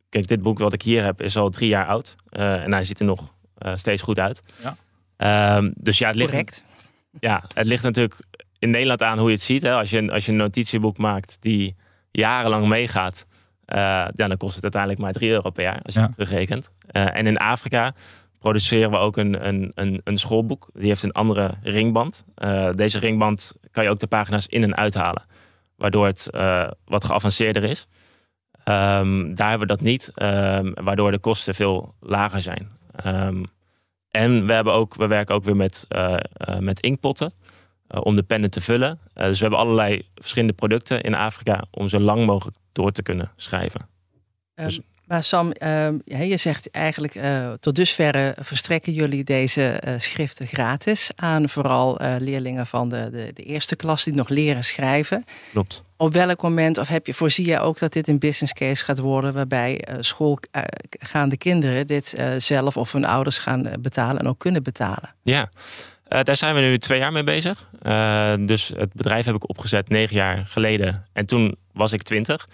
kijk, 0.08 0.26
dit 0.26 0.42
boek 0.42 0.58
wat 0.58 0.72
ik 0.72 0.82
hier 0.82 1.04
heb 1.04 1.22
is 1.22 1.36
al 1.36 1.50
drie 1.50 1.68
jaar 1.68 1.86
oud. 1.86 2.16
Uh, 2.30 2.64
en 2.64 2.72
hij 2.72 2.84
ziet 2.84 3.00
er 3.00 3.06
nog 3.06 3.34
uh, 3.58 3.76
steeds 3.76 4.02
goed 4.02 4.18
uit. 4.18 4.42
Ja. 4.62 5.56
Um, 5.56 5.72
dus 5.76 5.98
ja, 5.98 6.06
het 6.06 6.16
ligt, 6.16 6.30
Correct. 6.30 6.64
Ja, 7.20 7.44
het 7.54 7.66
ligt 7.66 7.82
natuurlijk 7.82 8.20
in 8.62 8.70
Nederland 8.70 9.02
aan 9.02 9.18
hoe 9.18 9.28
je 9.28 9.34
het 9.34 9.42
ziet. 9.42 9.62
Hè. 9.62 9.72
Als, 9.74 9.90
je, 9.90 10.12
als 10.12 10.24
je 10.26 10.30
een 10.32 10.38
notitieboek 10.38 10.98
maakt 10.98 11.36
die 11.40 11.76
jarenlang 12.10 12.68
meegaat, 12.68 13.26
uh, 13.68 13.78
ja, 14.14 14.28
dan 14.28 14.36
kost 14.36 14.54
het 14.54 14.62
uiteindelijk 14.62 15.02
maar 15.02 15.12
3 15.12 15.30
euro 15.30 15.50
per 15.50 15.62
jaar 15.64 15.80
als 15.82 15.94
je 15.94 16.00
Ja. 16.00 16.06
het 16.06 16.14
terugrekent. 16.14 16.72
Uh, 16.92 17.16
en 17.16 17.26
in 17.26 17.36
Afrika 17.36 17.94
produceren 18.38 18.90
we 18.90 18.96
ook 18.96 19.16
een, 19.16 19.46
een, 19.46 19.72
een, 19.74 20.00
een 20.04 20.18
schoolboek. 20.18 20.68
Die 20.72 20.88
heeft 20.88 21.02
een 21.02 21.12
andere 21.12 21.54
ringband. 21.62 22.24
Uh, 22.38 22.70
deze 22.70 22.98
ringband 22.98 23.52
kan 23.70 23.84
je 23.84 23.90
ook 23.90 24.00
de 24.00 24.06
pagina's 24.06 24.46
in 24.46 24.62
en 24.62 24.76
uithalen. 24.76 25.22
Waardoor 25.76 26.06
het 26.06 26.28
wat 26.84 27.04
geavanceerder 27.04 27.64
is. 27.64 27.86
Um, 28.64 29.34
daar 29.34 29.48
hebben 29.48 29.68
we 29.68 29.74
dat 29.74 29.80
niet. 29.80 30.10
Um, 30.14 30.74
waardoor 30.74 31.10
de 31.10 31.18
kosten 31.18 31.54
veel 31.54 31.94
lager 32.00 32.40
zijn. 32.40 32.68
Um, 33.06 33.44
en 34.10 34.46
we, 34.46 34.52
hebben 34.52 34.72
ook, 34.72 34.94
we 34.94 35.06
werken 35.06 35.34
ook 35.34 35.44
weer 35.44 35.56
met, 35.56 35.86
met 36.58 36.80
inkpotten. 36.80 37.32
Uh, 37.94 38.00
om 38.02 38.14
de 38.14 38.22
pennen 38.22 38.50
te 38.50 38.60
vullen. 38.60 38.98
dus 39.14 39.38
we 39.38 39.44
hebben 39.44 39.58
allerlei 39.58 40.06
verschillende 40.14 40.54
producten 40.54 41.00
in 41.00 41.14
Afrika. 41.14 41.64
Om 41.70 41.88
zo 41.88 42.00
lang 42.00 42.26
mogelijk 42.26 42.56
door 42.72 42.92
te 42.92 43.02
kunnen 43.02 43.30
schrijven. 43.36 43.88
Dus... 44.54 44.80
Maar 45.12 45.22
Sam, 45.22 45.52
uh, 45.62 45.88
je 46.04 46.36
zegt 46.36 46.70
eigenlijk 46.70 47.14
uh, 47.14 47.52
tot 47.60 47.74
dusverre 47.74 48.36
verstrekken 48.40 48.92
jullie 48.92 49.24
deze 49.24 49.82
uh, 49.86 49.94
schriften 49.96 50.46
gratis 50.46 51.10
aan 51.16 51.48
vooral 51.48 51.98
leerlingen 52.18 52.66
van 52.66 52.88
de, 52.88 53.10
de, 53.10 53.30
de, 53.34 53.42
eerste 53.42 53.76
klas 53.76 54.04
die 54.04 54.14
nog 54.14 54.28
leren 54.28 54.64
schrijven. 54.64 55.24
Klopt. 55.50 55.82
Op 55.96 56.12
welk 56.12 56.42
moment, 56.42 56.78
of 56.78 56.88
heb 56.88 57.06
je, 57.06 57.14
voorzie 57.14 57.46
je 57.46 57.60
ook 57.60 57.78
dat 57.78 57.92
dit 57.92 58.08
een 58.08 58.18
business 58.18 58.52
case 58.52 58.84
gaat 58.84 58.98
worden 58.98 59.32
waarbij 59.32 59.84
schoolgaande 60.00 61.36
kinderen 61.36 61.86
dit 61.86 62.14
zelf 62.38 62.76
of 62.76 62.92
hun 62.92 63.04
ouders 63.04 63.38
gaan 63.38 63.68
betalen 63.80 64.20
en 64.20 64.28
ook 64.28 64.38
kunnen 64.38 64.62
betalen? 64.62 65.14
Ja. 65.22 65.50
Daar 66.22 66.36
zijn 66.36 66.54
we 66.54 66.60
nu 66.60 66.78
twee 66.78 66.98
jaar 66.98 67.12
mee 67.12 67.24
bezig. 67.24 67.68
dus 68.46 68.72
het 68.76 68.92
bedrijf 68.92 69.24
heb 69.24 69.34
ik 69.34 69.48
opgezet 69.48 69.88
negen 69.88 70.16
jaar 70.16 70.46
geleden. 70.46 71.06
En 71.12 71.26
toen 71.26 71.56
was 71.72 71.92
ik 71.92 72.02
twintig. 72.02 72.48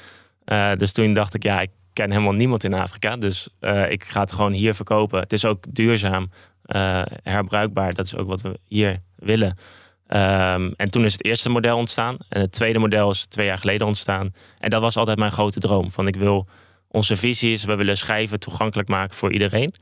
dus 0.76 0.92
toen 0.92 1.12
dacht 1.12 1.34
ik, 1.34 1.42
ja, 1.42 1.60
ik 1.60 1.70
ken 1.98 2.10
helemaal 2.10 2.32
niemand 2.32 2.64
in 2.64 2.74
Afrika. 2.74 3.16
Dus 3.16 3.48
uh, 3.60 3.90
ik 3.90 4.04
ga 4.04 4.20
het 4.20 4.32
gewoon 4.32 4.52
hier 4.52 4.74
verkopen. 4.74 5.20
Het 5.20 5.32
is 5.32 5.44
ook 5.44 5.64
duurzaam, 5.68 6.30
uh, 6.66 7.02
herbruikbaar. 7.22 7.94
Dat 7.94 8.06
is 8.06 8.16
ook 8.16 8.28
wat 8.28 8.40
we 8.40 8.58
hier 8.64 8.98
willen. 9.16 9.48
Um, 9.48 10.72
en 10.76 10.90
toen 10.90 11.04
is 11.04 11.12
het 11.12 11.24
eerste 11.24 11.48
model 11.48 11.76
ontstaan. 11.76 12.16
En 12.28 12.40
het 12.40 12.52
tweede 12.52 12.78
model 12.78 13.10
is 13.10 13.26
twee 13.26 13.46
jaar 13.46 13.58
geleden 13.58 13.86
ontstaan. 13.86 14.34
En 14.58 14.70
dat 14.70 14.80
was 14.80 14.96
altijd 14.96 15.18
mijn 15.18 15.32
grote 15.32 15.60
droom. 15.60 15.90
Van 15.90 16.06
ik 16.06 16.16
wil, 16.16 16.48
onze 16.88 17.16
visie 17.16 17.52
is, 17.52 17.64
we 17.64 17.74
willen 17.74 17.96
schrijven 17.96 18.40
toegankelijk 18.40 18.88
maken 18.88 19.16
voor 19.16 19.32
iedereen. 19.32 19.74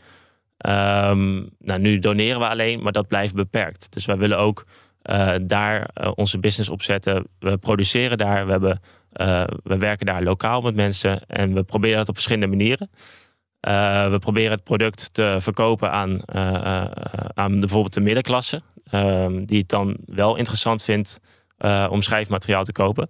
Um, 0.58 1.48
nou, 1.58 1.80
nu 1.80 1.98
doneren 1.98 2.40
we 2.40 2.48
alleen, 2.48 2.82
maar 2.82 2.92
dat 2.92 3.08
blijft 3.08 3.34
beperkt. 3.34 3.92
Dus 3.92 4.04
wij 4.04 4.16
willen 4.16 4.38
ook 4.38 4.66
uh, 5.10 5.32
daar 5.42 5.90
onze 6.14 6.38
business 6.38 6.70
op 6.70 6.82
zetten. 6.82 7.26
We 7.38 7.56
produceren 7.56 8.18
daar, 8.18 8.44
we 8.44 8.50
hebben 8.50 8.80
uh, 9.12 9.44
we 9.62 9.76
werken 9.76 10.06
daar 10.06 10.22
lokaal 10.22 10.60
met 10.60 10.74
mensen 10.74 11.26
en 11.26 11.54
we 11.54 11.62
proberen 11.62 11.96
dat 11.96 12.08
op 12.08 12.14
verschillende 12.14 12.56
manieren. 12.56 12.90
We 14.10 14.16
proberen 14.20 14.50
het 14.50 14.64
product 14.64 15.14
te 15.14 15.36
verkopen 15.40 15.90
aan, 15.90 16.34
aan 17.34 17.60
bijvoorbeeld 17.60 17.94
de 17.94 18.00
middenklasse, 18.00 18.62
die 19.44 19.58
het 19.58 19.68
dan 19.68 19.96
wel 20.04 20.36
interessant 20.36 20.82
vindt 20.82 21.20
om 21.90 22.02
schrijfmateriaal 22.02 22.64
te 22.64 22.72
kopen. 22.72 23.08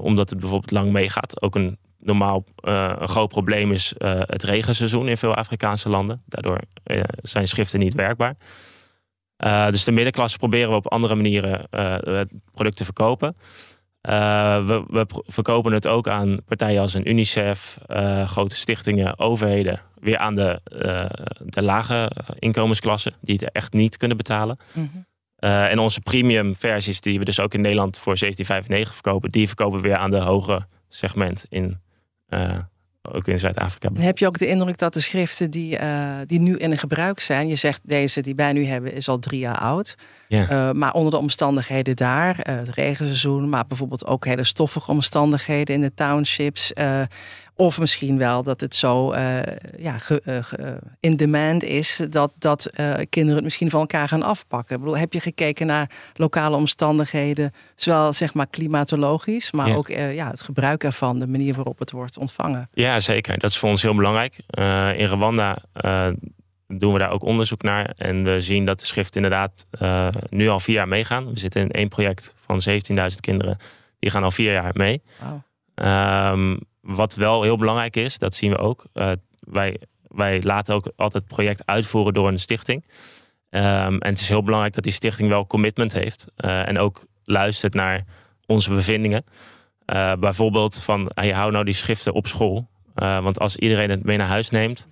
omdat 0.00 0.30
het 0.30 0.38
bijvoorbeeld 0.40 0.70
lang 0.70 0.92
meegaat. 0.92 1.42
Ook 1.42 1.54
een 1.54 1.78
normaal 2.04 2.44
een 2.54 3.08
groot 3.08 3.28
probleem 3.28 3.72
is 3.72 3.94
het 3.98 4.42
regenseizoen 4.42 5.08
in 5.08 5.16
veel 5.16 5.34
Afrikaanse 5.34 5.88
landen. 5.88 6.22
Daardoor 6.26 6.60
zijn 7.22 7.48
schriften 7.48 7.78
niet 7.78 7.94
werkbaar. 7.94 8.36
dus 9.70 9.84
de 9.84 9.92
middenklasse 9.92 10.38
proberen 10.38 10.70
we 10.70 10.76
op 10.76 10.92
andere 10.92 11.14
manieren 11.14 11.66
het 12.14 12.32
product 12.52 12.76
te 12.76 12.84
verkopen. 12.84 13.36
Uh, 14.08 14.66
we, 14.66 14.84
we, 14.88 15.06
verkopen 15.26 15.72
het 15.72 15.88
ook 15.88 16.08
aan 16.08 16.38
partijen 16.44 16.80
als 16.80 16.94
een 16.94 17.08
UNICEF, 17.08 17.78
uh, 17.88 18.28
grote 18.28 18.56
stichtingen, 18.56 19.18
overheden. 19.18 19.80
Weer 19.94 20.18
aan 20.18 20.34
de, 20.34 20.60
uh, 20.72 21.04
de 21.44 21.62
lage 21.62 22.10
inkomensklassen 22.38 23.14
die 23.20 23.38
het 23.40 23.52
echt 23.52 23.72
niet 23.72 23.96
kunnen 23.96 24.16
betalen. 24.16 24.58
Mm 24.72 24.90
-hmm. 24.92 25.06
Eh, 25.44 25.70
en 25.70 25.78
onze 25.78 26.00
premium 26.00 26.56
versies, 26.56 27.00
die 27.00 27.18
we 27.18 27.24
dus 27.24 27.40
ook 27.40 27.54
in 27.54 27.60
Nederland 27.60 27.98
voor 27.98 28.16
17,95 28.16 28.92
verkopen, 28.92 29.30
die 29.30 29.46
verkopen 29.46 29.80
we 29.80 29.88
weer 29.88 29.96
aan 29.96 30.10
de 30.10 30.20
hoge 30.20 30.66
segment 30.88 31.46
in, 31.48 31.64
eh, 31.64 31.76
ook 33.12 33.28
in 33.28 33.38
Zuid-Afrika. 33.38 33.90
Heb 33.94 34.18
je 34.18 34.26
ook 34.26 34.38
de 34.38 34.46
indruk 34.46 34.78
dat 34.78 34.94
de 34.94 35.00
schriften 35.00 35.50
die, 35.50 35.76
eh, 35.76 36.16
die 36.26 36.40
nu 36.40 36.56
in 36.56 36.78
gebruik 36.78 37.20
zijn, 37.20 37.48
je 37.48 37.56
zegt 37.56 37.80
deze 37.84 38.20
die 38.20 38.34
wij 38.34 38.52
nu 38.52 38.64
hebben 38.64 38.92
is 38.92 39.08
al 39.08 39.18
drie 39.18 39.38
jaar 39.40 39.58
oud, 39.58 39.94
Ja. 40.28 40.48
Eh, 40.48 40.70
maar 40.72 40.92
onder 40.92 41.10
de 41.10 41.18
omstandigheden 41.18 41.96
daar, 41.96 42.38
eh, 42.38 42.56
het 42.56 42.68
regenseizoen, 42.68 43.48
maar 43.48 43.64
bijvoorbeeld 43.66 44.06
ook 44.06 44.24
hele 44.24 44.44
stoffige 44.44 44.90
omstandigheden 44.90 45.74
in 45.74 45.80
de 45.80 45.94
townships, 45.94 46.72
eh, 46.72 47.02
of 47.56 47.78
misschien 47.78 48.18
wel 48.18 48.42
dat 48.42 48.60
het 48.60 48.74
zo 48.74 49.10
eh, 49.12 49.38
ja, 49.78 49.98
ge- 49.98 50.20
eh, 50.24 50.42
ge- 50.42 50.56
eh, 50.56 50.72
in 51.00 51.16
demand 51.16 51.62
is 51.64 52.00
dat, 52.10 52.32
dat 52.38 52.70
kinderen 53.08 53.34
het 53.34 53.44
misschien 53.44 53.70
van 53.70 53.80
elkaar 53.80 54.08
gaan 54.08 54.22
afpakken. 54.22 54.74
Ik 54.76 54.82
bedoel, 54.82 54.98
heb 54.98 55.12
je 55.12 55.20
gekeken 55.20 55.66
naar 55.66 55.90
lokale 56.14 56.56
omstandigheden, 56.56 57.52
zowel 57.76 58.12
zeg 58.12 58.34
maar 58.34 58.46
klimatologisch, 58.46 59.52
maar 59.52 59.68
Ja. 59.68 59.74
ook 59.74 59.88
ja, 59.88 60.30
het 60.30 60.40
gebruik 60.40 60.84
ervan, 60.84 61.18
de 61.18 61.26
manier 61.26 61.54
waarop 61.54 61.78
het 61.78 61.90
wordt 61.90 62.18
ontvangen? 62.18 62.68
Ja, 62.72 63.00
zeker. 63.00 63.38
Dat 63.38 63.50
is 63.50 63.56
voor 63.58 63.68
ons 63.68 63.82
heel 63.82 63.94
belangrijk. 63.94 64.36
In 64.98 65.06
Rwanda 65.06 65.58
doen 66.66 66.92
we 66.92 66.98
daar 66.98 67.10
ook 67.10 67.22
onderzoek 67.22 67.62
naar. 67.62 67.92
En 67.96 68.24
we 68.24 68.40
zien 68.40 68.64
dat 68.64 68.80
de 68.80 68.86
schriften 68.86 69.22
inderdaad 69.22 69.66
nu 70.30 70.48
al 70.48 70.60
vier 70.60 70.74
jaar 70.74 70.88
meegaan. 70.88 71.32
We 71.32 71.38
zitten 71.38 71.60
in 71.62 71.70
één 71.70 71.88
project 71.88 72.34
van 72.46 72.60
17.000 72.60 73.20
kinderen. 73.20 73.56
Die 73.98 74.10
gaan 74.10 74.22
al 74.22 74.30
vier 74.30 74.52
jaar 74.52 74.70
mee. 74.74 75.02
Ehm, 75.74 76.56
wat 76.84 77.14
wel 77.14 77.42
heel 77.42 77.56
belangrijk 77.56 77.96
is, 77.96 78.18
dat 78.18 78.34
zien 78.34 78.50
we 78.50 78.58
ook. 78.58 78.84
eh, 78.92 79.12
wij, 79.40 79.78
wij 80.02 80.42
laten 80.42 80.74
ook 80.74 80.92
altijd 80.96 81.22
het 81.24 81.32
project 81.34 81.66
uitvoeren 81.66 82.14
door 82.14 82.28
een 82.28 82.38
stichting. 82.38 82.84
Ehm, 83.50 83.96
en 83.98 84.08
het 84.08 84.20
is 84.20 84.28
heel 84.28 84.42
belangrijk 84.42 84.74
dat 84.74 84.84
die 84.84 84.92
stichting 84.92 85.28
wel 85.28 85.46
commitment 85.46 85.92
heeft. 85.92 86.26
eh, 86.36 86.68
en 86.68 86.78
ook 86.78 87.04
luistert 87.24 87.74
naar 87.74 88.04
onze 88.46 88.70
bevindingen. 88.70 89.24
Eh, 89.84 90.12
bijvoorbeeld 90.12 90.82
van, 90.82 91.10
hey, 91.14 91.30
hou 91.32 91.50
nou 91.52 91.64
die 91.64 91.74
schriften 91.74 92.12
op 92.12 92.26
school. 92.26 92.68
Want 92.94 93.38
als 93.38 93.56
iedereen 93.56 93.90
het 93.90 94.04
mee 94.04 94.16
naar 94.16 94.26
huis 94.26 94.50
neemt, 94.50 94.88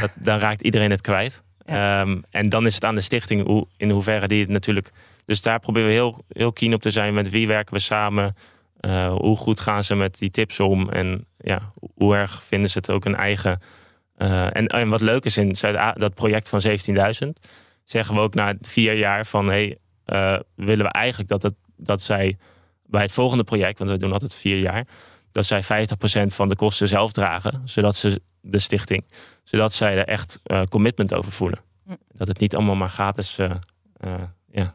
dat, 0.00 0.10
dan 0.14 0.38
raakt 0.38 0.60
iedereen 0.62 0.90
het 0.90 1.00
kwijt. 1.00 1.42
Ehm, 1.64 2.20
en 2.30 2.48
dan 2.48 2.66
is 2.66 2.74
het 2.74 2.84
aan 2.84 2.94
de 2.94 3.00
stichting 3.00 3.46
hoe, 3.46 3.66
in 3.76 3.90
hoeverre 3.90 4.28
die 4.28 4.40
het 4.40 4.48
natuurlijk. 4.48 4.90
Dus 5.24 5.42
daar 5.42 5.60
proberen 5.60 5.88
we 5.88 5.94
heel, 5.94 6.24
heel 6.28 6.52
keen 6.52 6.74
op 6.74 6.80
te 6.82 6.90
zijn. 6.90 7.14
Met 7.14 7.30
wie 7.30 7.46
werken 7.46 7.74
we 7.74 7.80
samen? 7.80 8.36
Eh, 8.82 9.14
hoe 9.14 9.36
goed 9.36 9.60
gaan 9.60 9.84
ze 9.84 9.94
met 9.94 10.18
die 10.18 10.30
tips 10.30 10.60
om? 10.60 10.88
En 10.88 11.26
ja, 11.38 11.72
hoe 11.94 12.16
erg 12.16 12.42
vinden 12.44 12.70
ze 12.70 12.78
het 12.78 12.90
ook 12.90 13.04
een 13.04 13.16
eigen. 13.16 13.60
eh, 14.16 14.56
en, 14.56 14.66
en 14.66 14.88
wat 14.88 15.00
leuk 15.00 15.24
is 15.24 15.36
in 15.36 15.54
Zuid 15.54 15.98
dat 15.98 16.14
project 16.14 16.48
van 16.48 16.60
17.000, 16.68 17.28
zeggen 17.84 18.14
we 18.14 18.20
ook 18.20 18.34
na 18.34 18.54
vier 18.60 18.96
jaar 18.96 19.26
van 19.26 19.46
hey, 19.46 19.78
eh, 20.04 20.38
willen 20.54 20.84
we 20.84 20.92
eigenlijk 20.92 21.28
dat, 21.28 21.42
het, 21.42 21.54
dat 21.76 22.02
zij 22.02 22.38
bij 22.86 23.02
het 23.02 23.12
volgende 23.12 23.44
project, 23.44 23.78
want 23.78 23.90
we 23.90 23.96
doen 23.96 24.12
altijd 24.12 24.34
vier 24.34 24.58
jaar, 24.58 24.86
dat 25.32 25.44
zij 25.44 25.62
50% 25.62 25.66
van 26.26 26.48
de 26.48 26.56
kosten 26.56 26.88
zelf 26.88 27.12
dragen, 27.12 27.62
zodat 27.64 27.96
ze 27.96 28.20
de 28.40 28.58
stichting, 28.58 29.04
zodat 29.44 29.72
zij 29.72 29.96
er 29.96 30.06
echt 30.06 30.40
commitment 30.68 31.14
over 31.14 31.32
voelen. 31.32 31.58
Dat 32.12 32.28
het 32.28 32.38
niet 32.38 32.56
allemaal 32.56 32.74
maar 32.74 32.90
gratis 32.90 33.36
ja, 34.50 34.74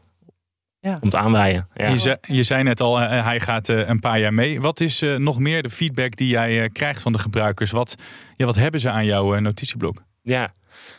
Ja. 0.80 0.98
komt 0.98 1.14
aanwaaien. 1.14 1.68
Ja. 1.74 1.88
Je, 1.88 1.98
zei, 1.98 2.16
je 2.20 2.42
zei 2.42 2.62
net 2.62 2.80
al, 2.80 3.00
eh, 3.00 3.24
hij 3.24 3.40
gaat 3.40 3.68
eh, 3.68 3.88
een 3.88 4.00
paar 4.00 4.18
jaar 4.18 4.34
mee. 4.34 4.60
Wat 4.60 4.80
is 4.80 5.02
eh, 5.02 5.16
nog 5.16 5.38
meer 5.38 5.62
de 5.62 5.70
feedback 5.70 6.16
die 6.16 6.28
jij 6.28 6.62
eh, 6.62 6.68
krijgt 6.72 7.02
van 7.02 7.12
de 7.12 7.18
gebruikers? 7.18 7.70
Wat, 7.70 7.94
ja, 8.36 8.44
wat 8.46 8.54
hebben 8.54 8.80
ze 8.80 8.90
aan 8.90 9.04
jouw 9.04 9.34
eh, 9.34 9.40
notitieblok? 9.40 10.02
Ja, 10.22 10.54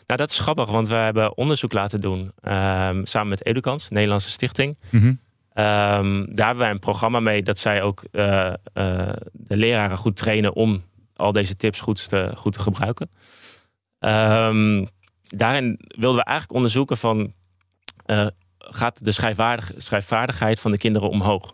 nou 0.07 0.19
dat 0.19 0.31
is 0.31 0.39
grappig, 0.39 0.69
want 0.69 0.87
we 0.87 0.93
hebben 0.93 1.37
onderzoek 1.37 1.73
laten 1.73 2.01
doen 2.01 2.31
ehm, 2.41 3.05
samen 3.05 3.29
met 3.29 3.45
Educans, 3.45 3.83
een 3.83 3.93
Nederlandse 3.93 4.29
stichting. 4.29 4.77
Mhm. 4.89 5.13
Ehm, 5.53 6.25
daar 6.25 6.45
hebben 6.45 6.63
wij 6.63 6.69
een 6.69 6.79
programma 6.79 7.19
mee 7.19 7.43
dat 7.43 7.57
zij 7.57 7.81
ook 7.81 8.03
eh, 8.11 8.47
eh, 8.47 9.13
de 9.31 9.57
leraren 9.57 9.97
goed 9.97 10.15
trainen 10.15 10.55
om 10.55 10.83
al 11.15 11.31
deze 11.31 11.55
tips 11.55 11.79
goed 11.81 12.09
te, 12.09 12.31
goed 12.35 12.53
te 12.53 12.59
gebruiken. 12.59 13.09
Ehm, 13.99 14.85
daarin 15.23 15.79
wilden 15.79 16.17
we 16.19 16.23
eigenlijk 16.23 16.57
onderzoeken 16.57 16.97
van 16.97 17.33
eh, 18.05 18.27
gaat 18.59 19.05
de 19.05 19.11
schrijfvaardig, 19.11 19.71
schrijfvaardigheid 19.77 20.59
van 20.59 20.71
de 20.71 20.77
kinderen 20.77 21.09
omhoog? 21.09 21.53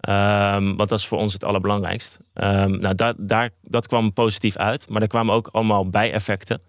Ehm, 0.00 0.64
want 0.64 0.88
dat 0.88 0.98
is 0.98 1.06
voor 1.06 1.18
ons 1.18 1.32
het 1.32 1.44
allerbelangrijkst. 1.44 2.18
Ehm, 2.32 2.78
nou, 2.80 3.14
daar, 3.16 3.50
dat 3.62 3.86
kwam 3.86 4.12
positief 4.12 4.56
uit, 4.56 4.88
maar 4.88 5.02
er 5.02 5.08
kwamen 5.08 5.34
ook 5.34 5.48
allemaal 5.52 5.88
bijeffecten. 5.90 6.62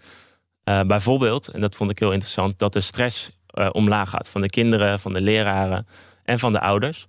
Eh, 0.63 0.81
bijvoorbeeld, 0.81 1.47
en 1.47 1.61
dat 1.61 1.75
vond 1.75 1.91
ik 1.91 1.99
heel 1.99 2.11
interessant, 2.11 2.59
dat 2.59 2.73
de 2.73 2.79
stress 2.79 3.31
eh, 3.47 3.69
omlaag 3.71 4.09
gaat 4.09 4.29
van 4.29 4.41
de 4.41 4.49
kinderen, 4.49 4.99
van 4.99 5.13
de 5.13 5.21
leraren 5.21 5.87
en 6.23 6.39
van 6.39 6.53
de 6.53 6.59
ouders. 6.59 7.07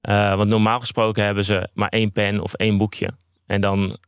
Eh, 0.00 0.34
want 0.36 0.48
normaal 0.48 0.80
gesproken 0.80 1.24
hebben 1.24 1.44
ze 1.44 1.68
maar 1.74 1.88
één 1.88 2.12
pen 2.12 2.40
of 2.40 2.54
één 2.54 2.78
boekje. 2.78 3.10
En 3.46 3.60
dan 3.60 3.98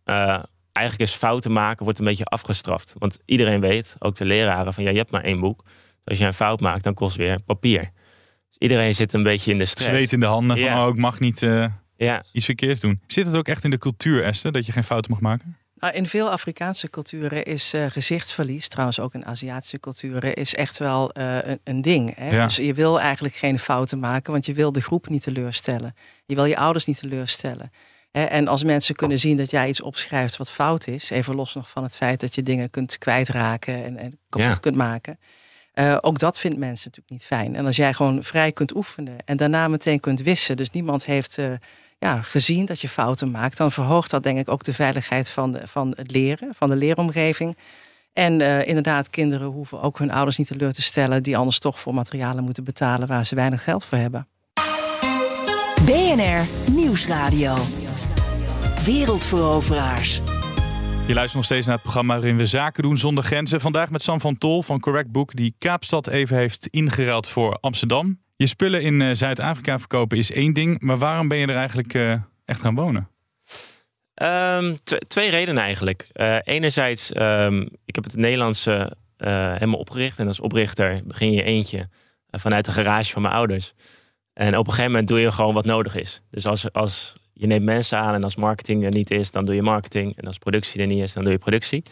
eigenlijk 0.72 1.10
is 1.10 1.16
fouten 1.16 1.52
maken 1.52 1.84
wordt 1.84 1.98
een 1.98 2.04
beetje 2.04 2.24
afgestraft. 2.24 2.94
Want 2.98 3.18
iedereen 3.24 3.60
weet, 3.60 3.96
ook 3.98 4.14
de 4.14 4.24
leraren, 4.24 4.74
van 4.74 4.84
ja, 4.84 4.90
je 4.90 4.96
hebt 4.96 5.10
maar 5.10 5.24
één 5.24 5.40
boek. 5.40 5.64
Als 6.04 6.18
je 6.18 6.24
een 6.24 6.34
fout 6.34 6.60
maakt, 6.60 6.84
dan 6.84 6.94
kost 6.94 7.16
weer 7.16 7.40
papier. 7.40 7.80
Dus 8.48 8.56
iedereen 8.58 8.94
zit 8.94 9.12
een 9.12 9.22
beetje 9.22 9.50
in 9.50 9.58
de 9.58 9.64
stress. 9.64 9.88
Zweet 9.90 10.12
in 10.12 10.20
de 10.20 10.26
handen 10.26 10.56
van, 10.58 10.66
Ja. 10.66 10.82
oh, 10.86 10.88
ik 10.94 11.00
mag 11.00 11.20
niet 11.20 11.42
eh, 11.42 11.66
Ja, 11.96 12.24
iets 12.32 12.44
verkeerds 12.44 12.80
doen. 12.80 13.00
Zit 13.06 13.26
het 13.26 13.36
ook 13.36 13.48
echt 13.48 13.64
in 13.64 13.70
de 13.70 13.78
cultuur, 13.78 14.24
Esther, 14.24 14.52
dat 14.52 14.66
je 14.66 14.72
geen 14.72 14.84
fouten 14.84 15.10
mag 15.10 15.20
maken? 15.20 15.56
Nou, 15.74 15.94
in 15.94 16.06
veel 16.06 16.30
Afrikaanse 16.30 16.90
culturen 16.90 17.44
is 17.44 17.72
eh, 17.72 17.86
gezichtsverlies, 17.88 18.68
trouwens 18.68 19.00
ook 19.00 19.14
in 19.14 19.26
Aziatische 19.26 19.80
culturen, 19.80 20.34
is 20.34 20.54
echt 20.54 20.78
wel 20.78 21.12
eh, 21.12 21.38
een, 21.42 21.60
een 21.64 21.80
ding. 21.82 22.14
Hè? 22.16 22.30
Ja. 22.30 22.44
Dus 22.46 22.56
je 22.56 22.74
wil 22.74 23.00
eigenlijk 23.00 23.34
geen 23.34 23.58
fouten 23.58 23.98
maken, 23.98 24.32
want 24.32 24.46
je 24.46 24.52
wil 24.52 24.72
de 24.72 24.80
groep 24.82 25.08
niet 25.08 25.22
teleurstellen. 25.22 25.94
Je 26.26 26.34
wil 26.34 26.44
je 26.44 26.56
ouders 26.56 26.84
niet 26.86 26.98
teleurstellen. 26.98 27.70
Hè? 28.10 28.24
En 28.24 28.48
als 28.48 28.64
mensen 28.64 28.94
kunnen 28.94 29.18
zien 29.18 29.36
dat 29.36 29.50
jij 29.50 29.68
iets 29.68 29.80
opschrijft 29.82 30.36
wat 30.36 30.50
fout 30.50 30.86
is, 30.86 31.10
even 31.10 31.34
los 31.34 31.54
nog 31.54 31.70
van 31.70 31.82
het 31.82 31.96
feit 31.96 32.20
dat 32.20 32.34
je 32.34 32.42
dingen 32.42 32.70
kunt 32.70 32.98
kwijtraken 32.98 33.84
en, 33.84 33.96
en 33.96 34.18
kapot 34.28 34.48
Ja. 34.48 34.54
kunt 34.54 34.76
maken. 34.76 35.18
Eh, 35.72 35.96
ook 36.00 36.18
dat 36.18 36.38
vindt 36.38 36.58
mensen 36.58 36.90
natuurlijk 36.90 37.10
niet 37.10 37.24
fijn. 37.24 37.56
En 37.56 37.66
als 37.66 37.76
jij 37.76 37.92
gewoon 37.92 38.24
vrij 38.24 38.52
kunt 38.52 38.74
oefenen 38.74 39.16
en 39.24 39.36
daarna 39.36 39.68
meteen 39.68 40.00
kunt 40.00 40.20
wissen, 40.22 40.56
dus 40.56 40.70
niemand 40.70 41.04
heeft 41.04 41.38
eh, 41.38 41.52
ja, 41.98 42.22
gezien 42.22 42.64
dat 42.64 42.80
je 42.80 42.88
fouten 42.88 43.30
maakt, 43.30 43.56
dan 43.56 43.70
verhoogt 43.70 44.10
dat 44.10 44.22
denk 44.22 44.38
ik 44.38 44.48
ook 44.48 44.62
de 44.62 44.72
veiligheid 44.72 45.30
van, 45.30 45.52
de, 45.52 45.66
van 45.66 45.92
het 45.96 46.10
leren, 46.10 46.54
van 46.54 46.68
de 46.68 46.76
leeromgeving. 46.76 47.56
En 48.12 48.40
eh, 48.40 48.66
inderdaad, 48.66 49.10
kinderen 49.10 49.46
hoeven 49.46 49.82
ook 49.82 49.98
hun 49.98 50.10
ouders 50.10 50.36
niet 50.36 50.46
teleur 50.46 50.72
te 50.72 50.82
stellen, 50.82 51.22
die 51.22 51.36
anders 51.36 51.58
toch 51.58 51.80
voor 51.80 51.94
materialen 51.94 52.44
moeten 52.44 52.64
betalen 52.64 53.08
waar 53.08 53.26
ze 53.26 53.34
weinig 53.34 53.62
geld 53.62 53.84
voor 53.84 53.98
hebben. 53.98 54.28
BNR 55.84 56.72
Nieuwsradio. 56.72 57.54
Wereldveroveraars. 58.84 60.20
Je 61.10 61.16
luistert 61.16 61.40
nog 61.40 61.50
steeds 61.50 61.66
naar 61.66 61.74
het 61.74 61.84
programma 61.84 62.14
waarin 62.14 62.36
we 62.36 62.46
zaken 62.46 62.82
doen 62.82 62.98
zonder 62.98 63.24
grenzen. 63.24 63.60
Vandaag 63.60 63.90
met 63.90 64.02
Sam 64.02 64.20
van 64.20 64.38
Tol 64.38 64.62
van 64.62 64.80
Correct 64.80 65.10
Book, 65.10 65.36
die 65.36 65.54
Kaapstad 65.58 66.06
even 66.06 66.36
heeft 66.36 66.66
ingeruild 66.66 67.28
voor 67.28 67.58
Amsterdam. 67.60 68.20
Je 68.36 68.46
spullen 68.46 68.82
in 68.82 69.02
eh, 69.02 69.14
Zuid-Afrika 69.14 69.78
verkopen 69.78 70.18
is 70.18 70.32
één 70.32 70.52
ding, 70.52 70.80
maar 70.80 70.98
waarom 70.98 71.28
ben 71.28 71.38
je 71.38 71.46
er 71.46 71.56
eigenlijk 71.56 71.94
eh, 71.94 72.12
echt 72.44 72.60
gaan 72.60 72.74
wonen? 72.74 73.08
Ehm, 74.14 74.74
tw- 74.84 74.94
twee 74.94 75.30
redenen 75.30 75.62
eigenlijk. 75.62 76.08
Eh, 76.12 76.36
enerzijds, 76.42 77.12
ehm, 77.12 77.60
ik 77.84 77.94
heb 77.94 78.04
het 78.04 78.16
Nederlandse 78.16 78.96
helemaal 79.52 79.78
opgericht. 79.78 80.18
En 80.18 80.26
als 80.26 80.40
oprichter 80.40 81.00
begin 81.04 81.32
je 81.32 81.42
eentje 81.42 81.88
vanuit 82.30 82.64
de 82.64 82.72
garage 82.72 83.12
van 83.12 83.22
mijn 83.22 83.34
ouders. 83.34 83.72
En 84.32 84.56
op 84.56 84.66
een 84.66 84.72
gegeven 84.72 84.90
moment 84.90 85.08
doe 85.08 85.20
je 85.20 85.32
gewoon 85.32 85.54
wat 85.54 85.64
nodig 85.64 85.94
is. 85.94 86.22
Dus 86.30 86.46
als, 86.46 86.72
als 86.72 87.16
je 87.40 87.46
neemt 87.46 87.64
mensen 87.64 87.98
aan 87.98 88.14
en 88.14 88.24
als 88.24 88.36
marketing 88.36 88.84
er 88.84 88.90
niet 88.90 89.10
is, 89.10 89.30
dan 89.30 89.44
doe 89.44 89.54
je 89.54 89.62
marketing. 89.62 90.16
En 90.16 90.26
als 90.26 90.38
productie 90.38 90.80
er 90.80 90.86
niet 90.86 91.02
is, 91.02 91.12
dan 91.12 91.22
doe 91.22 91.32
je 91.32 91.38
productie. 91.38 91.82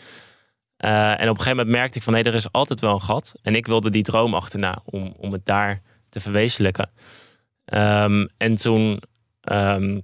Eh, 0.76 1.10
en 1.10 1.14
op 1.14 1.20
een 1.20 1.28
gegeven 1.28 1.56
moment 1.56 1.76
merkte 1.76 1.98
ik 1.98 2.04
van, 2.04 2.14
hé, 2.14 2.22
er 2.22 2.34
is 2.34 2.52
altijd 2.52 2.80
wel 2.80 2.94
een 2.94 3.00
gat. 3.02 3.34
En 3.42 3.54
ik 3.54 3.66
wilde 3.66 3.90
die 3.90 4.02
droom 4.02 4.34
achterna 4.34 4.82
om, 4.84 5.14
om 5.18 5.32
het 5.32 5.46
daar 5.46 5.82
te 6.08 6.20
verwezenlijken. 6.20 6.90
Ehm, 7.64 8.26
en 8.36 8.54
toen... 8.54 9.02
ehm, 9.40 9.98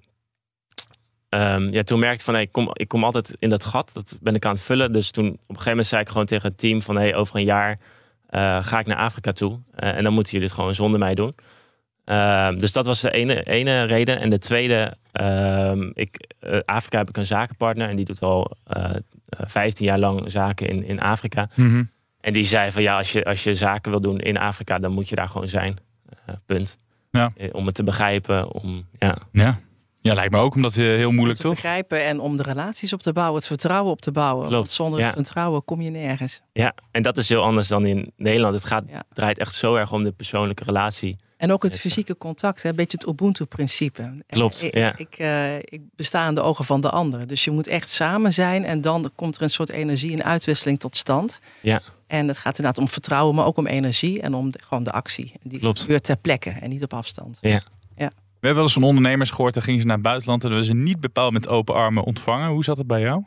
Ehm, 1.35 1.73
ja, 1.73 1.83
toen 1.83 1.99
merkte 1.99 2.19
ik 2.19 2.25
van, 2.25 2.35
hey, 2.35 2.43
ik, 2.43 2.53
kom, 2.53 2.69
ik 2.73 2.89
kom 2.89 3.05
altijd 3.05 3.37
in 3.39 3.49
dat 3.49 3.65
gat. 3.65 3.91
Dat 3.95 4.19
ben 4.21 4.35
ik 4.35 4.45
aan 4.45 4.53
het 4.53 4.63
vullen. 4.63 4.93
Dus 4.93 5.11
toen 5.11 5.27
op 5.27 5.33
een 5.33 5.47
gegeven 5.47 5.71
moment 5.71 5.87
zei 5.87 6.01
ik 6.01 6.09
gewoon 6.09 6.27
tegen 6.27 6.49
het 6.49 6.59
team 6.59 6.83
van... 6.83 6.97
Hey, 6.97 7.15
over 7.15 7.37
een 7.37 7.45
jaar 7.45 7.79
eh, 8.27 8.65
ga 8.65 8.79
ik 8.79 8.87
naar 8.87 8.97
Afrika 8.97 9.33
toe. 9.33 9.61
Eh, 9.75 9.97
en 9.97 10.03
dan 10.05 10.13
moeten 10.13 10.33
jullie 10.33 10.47
het 10.47 10.57
gewoon 10.57 10.75
zonder 10.75 10.99
mij 10.99 11.15
doen. 11.15 11.35
Ehm, 12.05 12.57
dus 12.59 12.73
dat 12.73 12.87
was 12.87 13.01
de 13.01 13.11
ene, 13.11 13.43
ene 13.43 13.83
reden. 13.83 14.21
En 14.21 14.31
de 14.31 14.39
tweede, 14.39 14.95
ehm, 15.13 15.91
ik, 15.93 16.35
eh, 16.41 16.59
Afrika 16.65 16.99
heb 16.99 17.09
ik 17.09 17.17
een 17.17 17.27
zakenpartner. 17.27 17.89
En 17.89 17.97
die 17.97 18.05
doet 18.05 18.21
al 18.23 18.51
eh 18.67 18.91
15 19.47 19.87
jaar 19.87 19.99
lang 19.99 20.25
zaken 20.27 20.69
in, 20.69 20.85
in 20.85 21.01
Afrika. 21.01 21.49
En 22.21 22.33
die 22.33 22.45
zei 22.45 22.71
van, 22.71 22.83
ja, 22.83 22.97
als 22.97 23.13
je, 23.13 23.25
als 23.25 23.45
je 23.45 23.55
zaken 23.55 23.91
wil 23.91 24.01
doen 24.01 24.19
in 24.21 24.39
Afrika... 24.39 24.79
dan 24.79 24.93
moet 24.93 25.09
je 25.09 25.15
daar 25.15 25.29
gewoon 25.29 25.49
zijn. 25.49 25.79
Eh, 26.27 26.35
punt. 26.47 26.77
Ja. 27.11 27.31
Eh, 27.37 27.49
Om 27.53 27.67
het 27.67 27.75
te 27.75 27.83
begrijpen. 27.83 28.53
Om, 28.53 28.87
ja. 28.99 29.17
Ja. 29.33 29.59
ja, 30.01 30.15
lijkt 30.15 30.33
me 30.33 30.39
ook, 30.39 30.55
omdat 30.55 30.75
het 30.75 30.85
heel 30.85 31.11
moeilijk 31.11 31.37
te 31.37 31.43
toch? 31.45 31.53
begrijpen 31.55 32.05
en 32.05 32.21
om 32.21 32.37
de 32.37 32.43
relaties 32.43 32.93
op 32.93 33.03
te 33.03 33.13
bouwen, 33.13 33.37
het 33.37 33.47
vertrouwen 33.47 33.93
op 33.93 34.01
te 34.01 34.11
bouwen. 34.11 34.41
Klopt, 34.47 34.55
Want 34.57 34.71
zonder 34.71 34.99
ja. 35.01 35.07
het 35.07 35.15
vertrouwen 35.15 35.65
kom 35.65 35.81
je 35.81 35.91
nergens. 35.91 36.43
Ja, 36.53 36.75
en 36.91 37.03
dat 37.03 37.17
is 37.17 37.29
heel 37.29 37.43
anders 37.43 37.69
dan 37.69 37.87
in 37.87 38.13
Nederland. 38.17 38.55
Het 38.55 38.65
gaat, 38.65 38.85
Ja. 38.89 39.03
draait 39.13 39.39
echt 39.39 39.55
zo 39.55 39.75
erg 39.75 39.93
om 39.93 40.05
de 40.05 40.13
persoonlijke 40.13 40.65
relatie. 40.65 41.17
En 41.45 41.53
ook 41.53 41.63
het 41.63 41.81
fysieke 41.81 42.17
contact, 42.17 42.63
hè? 42.63 42.69
een 42.69 42.77
beetje 42.77 42.99
het 43.01 43.09
Ubuntu-principe. 43.09 44.25
Klopt, 44.27 44.63
ik, 44.63 44.75
ja. 44.75 44.97
Ik, 44.97 45.19
uh, 45.19 45.57
ik 45.57 45.81
besta 45.97 46.25
aan 46.25 46.35
de 46.35 46.41
ogen 46.41 46.65
van 46.65 46.81
de 46.81 46.91
ander. 46.91 47.27
Dus 47.27 47.45
je 47.45 47.51
moet 47.51 47.67
echt 47.67 47.89
samen 47.89 48.33
zijn 48.33 48.65
en 48.65 48.81
dan 48.81 49.11
komt 49.15 49.37
er 49.37 49.43
een 49.43 49.51
soort 49.51 49.71
energie 49.71 50.13
en 50.13 50.25
uitwisseling 50.25 50.81
tot 50.81 50.97
stand. 50.97 51.41
Ja. 51.61 51.83
En 52.07 52.29
het 52.29 52.39
gaat 52.39 52.59
inderdaad 52.59 52.83
om 52.83 52.89
vertrouwen, 52.89 53.35
maar 53.35 53.47
ook 53.47 53.57
om 53.57 53.67
energie 53.67 54.21
en 54.21 54.35
om 54.35 54.51
de, 54.51 54.59
gewoon 54.63 54.83
de 54.83 54.93
actie. 54.93 55.33
En 55.43 55.49
die 55.49 55.59
Klopt. 55.59 55.81
gebeurt 55.81 56.05
ter 56.05 56.17
plekke 56.17 56.51
en 56.51 56.71
niet 56.71 56.83
op 56.83 56.95
afstand. 56.95 57.39
Ja. 57.41 57.63
ja. 57.97 58.09
We 58.17 58.51
hebben 58.51 58.55
wel 58.55 58.63
eens 58.63 58.73
van 58.73 58.83
ondernemers 58.83 59.31
gehoord, 59.31 59.55
dan 59.55 59.63
gingen 59.63 59.81
ze 59.81 59.87
naar 59.87 59.97
het 59.97 60.05
buitenland 60.05 60.43
en 60.43 60.49
hebben 60.49 60.67
ze 60.67 60.75
niet 60.75 61.01
bepaald 61.01 61.33
met 61.33 61.49
open 61.49 61.75
armen 61.75 62.05
ontvangen. 62.05 62.51
Hoe 62.51 62.65
zat 62.65 62.79
het 62.79 62.87
bij 62.87 63.01
jou? 63.01 63.25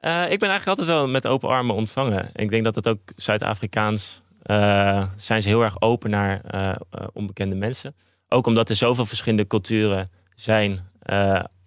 Uh, 0.00 0.30
ik 0.30 0.38
ben 0.38 0.48
eigenlijk 0.48 0.66
altijd 0.66 0.86
wel 0.86 1.08
met 1.08 1.26
open 1.26 1.48
armen 1.48 1.74
ontvangen. 1.74 2.30
Ik 2.34 2.50
denk 2.50 2.64
dat 2.64 2.74
het 2.74 2.88
ook 2.88 3.00
Zuid-Afrikaans 3.16 4.22
uh, 4.50 5.04
zijn 5.16 5.42
ze 5.42 5.48
heel 5.48 5.62
erg 5.62 5.80
open 5.80 6.10
naar 6.10 6.40
uh, 6.54 6.74
onbekende 7.12 7.54
mensen. 7.54 7.94
Ook 8.28 8.46
omdat 8.46 8.68
er 8.68 8.76
zoveel 8.76 9.06
verschillende 9.06 9.46
culturen 9.46 10.10
zijn, 10.34 10.88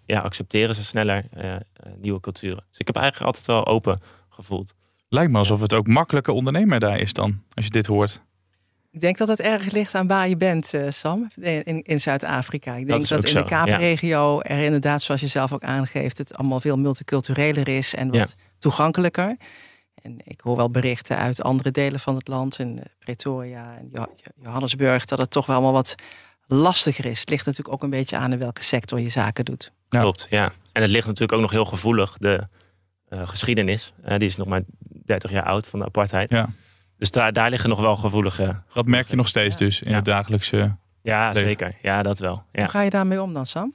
ja, 0.05 0.19
accepteren 0.19 0.75
ze 0.75 0.83
sneller 0.83 1.25
nieuwe 1.97 2.19
culturen. 2.19 2.63
Dus 2.69 2.77
ik 2.77 2.87
heb 2.87 2.95
eigenlijk 2.95 3.25
altijd 3.25 3.45
wel 3.45 3.65
open 3.65 3.99
gevoeld. 4.29 4.73
Lijkt 5.09 5.31
me 5.31 5.37
alsof 5.37 5.61
het 5.61 5.73
ook 5.73 5.87
makkelijker 5.87 6.33
ondernemer 6.33 6.79
daar 6.79 6.99
is 6.99 7.13
dan, 7.13 7.41
als 7.53 7.65
je 7.65 7.71
dit 7.71 7.85
hoort. 7.85 8.21
Ik 8.91 9.01
denk 9.01 9.17
dat 9.17 9.27
het 9.27 9.39
erg 9.39 9.71
ligt 9.71 9.95
aan 9.95 10.07
waar 10.07 10.29
je 10.29 10.37
bent, 10.37 10.73
uh, 10.73 10.85
Sam, 10.89 11.27
in, 11.39 11.81
in 11.81 11.99
Zuid-Afrika. 11.99 12.75
Ik 12.75 12.87
denk 12.87 12.99
dat, 12.99 13.09
dat 13.09 13.23
in 13.23 13.29
zo, 13.29 13.39
de 13.39 13.45
Kaapregio 13.45 14.35
ja. 14.35 14.43
er 14.43 14.63
inderdaad, 14.63 15.01
zoals 15.01 15.21
je 15.21 15.27
zelf 15.27 15.53
ook 15.53 15.63
aangeeft, 15.63 16.17
het 16.17 16.37
allemaal 16.37 16.59
veel 16.59 16.77
multicultureler 16.77 17.67
is 17.67 17.95
en 17.95 18.07
wat 18.07 18.29
ja. 18.29 18.43
toegankelijker. 18.59 19.37
En 20.03 20.17
ik 20.23 20.41
hoor 20.41 20.55
wel 20.55 20.69
berichten 20.69 21.17
uit 21.17 21.41
andere 21.41 21.71
delen 21.71 21.99
van 21.99 22.15
het 22.15 22.27
land, 22.27 22.59
in 22.59 22.83
Pretoria 22.99 23.77
en 23.77 23.91
Johannesburg, 24.41 25.05
dat 25.05 25.19
het 25.19 25.31
toch 25.31 25.45
wel 25.45 25.55
allemaal 25.55 25.73
wat 25.73 25.95
lastiger 26.47 27.05
is. 27.05 27.19
Het 27.19 27.29
ligt 27.29 27.45
natuurlijk 27.45 27.75
ook 27.75 27.83
een 27.83 27.89
beetje 27.89 28.17
aan 28.17 28.31
in 28.31 28.39
welke 28.39 28.63
sector 28.63 28.99
je 28.99 29.09
zaken 29.09 29.45
doet. 29.45 29.71
Klopt, 29.89 30.27
ja. 30.29 30.51
En 30.71 30.81
het 30.81 30.91
ligt 30.91 31.05
natuurlijk 31.05 31.33
ook 31.33 31.41
nog 31.41 31.51
heel 31.51 31.65
gevoelig. 31.65 32.17
De 32.17 32.47
uh, 33.09 33.27
geschiedenis, 33.27 33.93
uh, 34.05 34.17
die 34.17 34.27
is 34.27 34.35
nog 34.35 34.47
maar 34.47 34.61
30 35.05 35.31
jaar 35.31 35.43
oud 35.43 35.67
van 35.67 35.79
de 35.79 35.85
apartheid. 35.85 36.29
Ja. 36.29 36.49
Dus 36.97 37.11
daar, 37.11 37.33
daar 37.33 37.49
liggen 37.49 37.69
nog 37.69 37.79
wel 37.79 37.95
gevoelige. 37.95 38.63
Dat 38.73 38.85
merk 38.85 39.07
je 39.09 39.15
nog 39.15 39.27
steeds 39.27 39.55
dus 39.55 39.81
in 39.81 39.89
Ja. 39.89 39.95
het 39.95 40.05
dagelijkse. 40.05 40.77
Ja, 41.01 41.27
leven. 41.27 41.41
zeker. 41.49 41.75
Ja, 41.81 42.03
dat 42.03 42.19
wel. 42.19 42.43
Ja. 42.51 42.61
Hoe 42.61 42.69
ga 42.69 42.81
je 42.81 42.89
daarmee 42.89 43.21
om 43.21 43.33
dan, 43.33 43.45
Sam? 43.45 43.73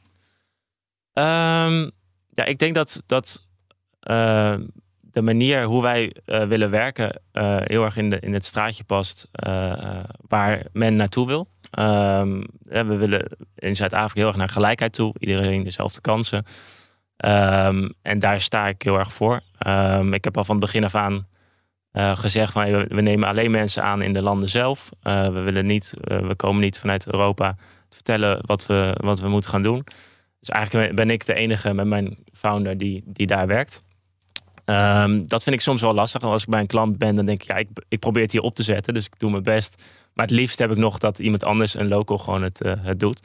Ehm, 1.13 1.91
ja, 2.35 2.45
ik 2.45 2.59
denk 2.59 2.75
dat, 2.75 3.03
dat 3.07 3.47
eh, 4.01 4.57
de 5.13 5.23
manier 5.23 5.65
hoe 5.65 5.83
wij 5.83 6.17
eh, 6.25 6.45
willen 6.45 6.71
werken 6.71 7.21
eh, 7.33 7.57
heel 7.61 7.85
erg 7.85 7.97
in, 7.97 8.11
de, 8.11 8.21
in 8.21 8.33
het 8.33 8.45
straatje 8.45 8.85
past 8.85 9.29
eh, 9.33 10.05
waar 10.29 10.63
men 10.73 10.97
naartoe 10.97 11.27
wil. 11.27 11.49
Ehm, 11.71 12.43
we 12.63 12.97
willen 12.97 13.37
in 13.55 13.77
Zuid-Afrika 13.77 14.21
heel 14.21 14.29
erg 14.29 14.37
naar 14.37 14.49
gelijkheid 14.49 14.93
toe. 14.93 15.15
Iedereen 15.19 15.63
dezelfde 15.63 16.01
kansen. 16.01 16.45
Ehm, 17.17 17.89
en 18.03 18.19
daar 18.19 18.41
sta 18.41 18.69
ik 18.69 18.83
heel 18.83 18.99
erg 18.99 19.13
voor. 19.13 19.41
Ehm, 19.59 20.13
ik 20.13 20.25
heb 20.25 20.37
al 20.37 20.45
van 20.45 20.57
het 20.57 20.65
begin 20.65 20.85
af 20.85 20.95
aan 20.95 21.27
gezegd 21.93 22.53
van 22.53 22.65
we, 22.89 23.01
nemen 23.01 23.29
alleen 23.29 23.51
mensen 23.51 23.83
aan 23.83 24.03
in 24.03 24.13
de 24.13 24.23
landen 24.23 24.49
zelf. 24.49 24.89
We 25.03 25.41
willen 25.41 25.67
niet, 25.67 25.95
we 26.01 26.35
komen 26.37 26.61
niet 26.61 26.79
vanuit 26.79 27.07
Europa 27.07 27.57
te 27.89 27.97
vertellen 27.97 28.39
wat 28.47 28.67
we, 28.67 28.97
wat 29.01 29.21
we 29.21 29.29
moeten 29.29 29.51
gaan 29.51 29.63
doen. 29.63 29.85
Dus 30.41 30.49
eigenlijk 30.49 30.95
ben 30.95 31.11
ik 31.11 31.27
de 31.27 31.35
enige 31.35 31.75
met 31.75 31.87
mijn 31.87 32.19
founder 32.33 32.77
die, 32.77 33.03
die 33.07 33.27
daar 33.27 33.47
werkt. 33.47 33.83
Ehm, 34.69 35.27
dat 35.27 35.43
vind 35.43 35.55
ik 35.55 35.61
soms 35.61 35.81
wel 35.81 35.95
lastig. 35.95 36.23
Als 36.23 36.43
ik 36.43 36.49
bij 36.49 36.61
een 36.61 36.67
klant 36.67 36.99
ben, 36.99 37.15
dan 37.15 37.25
denk 37.25 37.43
ik, 37.43 37.49
ja, 37.49 37.57
ik, 37.57 37.69
ik 37.89 37.99
probeer 37.99 38.23
het 38.23 38.33
hier 38.33 38.41
op 38.41 38.55
te 38.55 38.63
zetten, 38.63 38.95
dus 38.95 39.07
ik 39.07 39.19
doe 39.19 39.31
mijn 39.31 39.43
best. 39.43 39.83
Maar 40.15 40.27
het 40.27 40.35
liefst 40.35 40.59
heb 40.59 40.71
ik 40.71 40.77
nog 40.77 40.99
dat 40.99 41.19
iemand 41.19 41.45
anders, 41.45 41.75
een 41.75 41.89
local, 41.89 42.19
gewoon 42.19 42.43
het, 42.43 42.61
eh, 42.61 42.73
het 42.79 43.01
doet. 43.01 43.21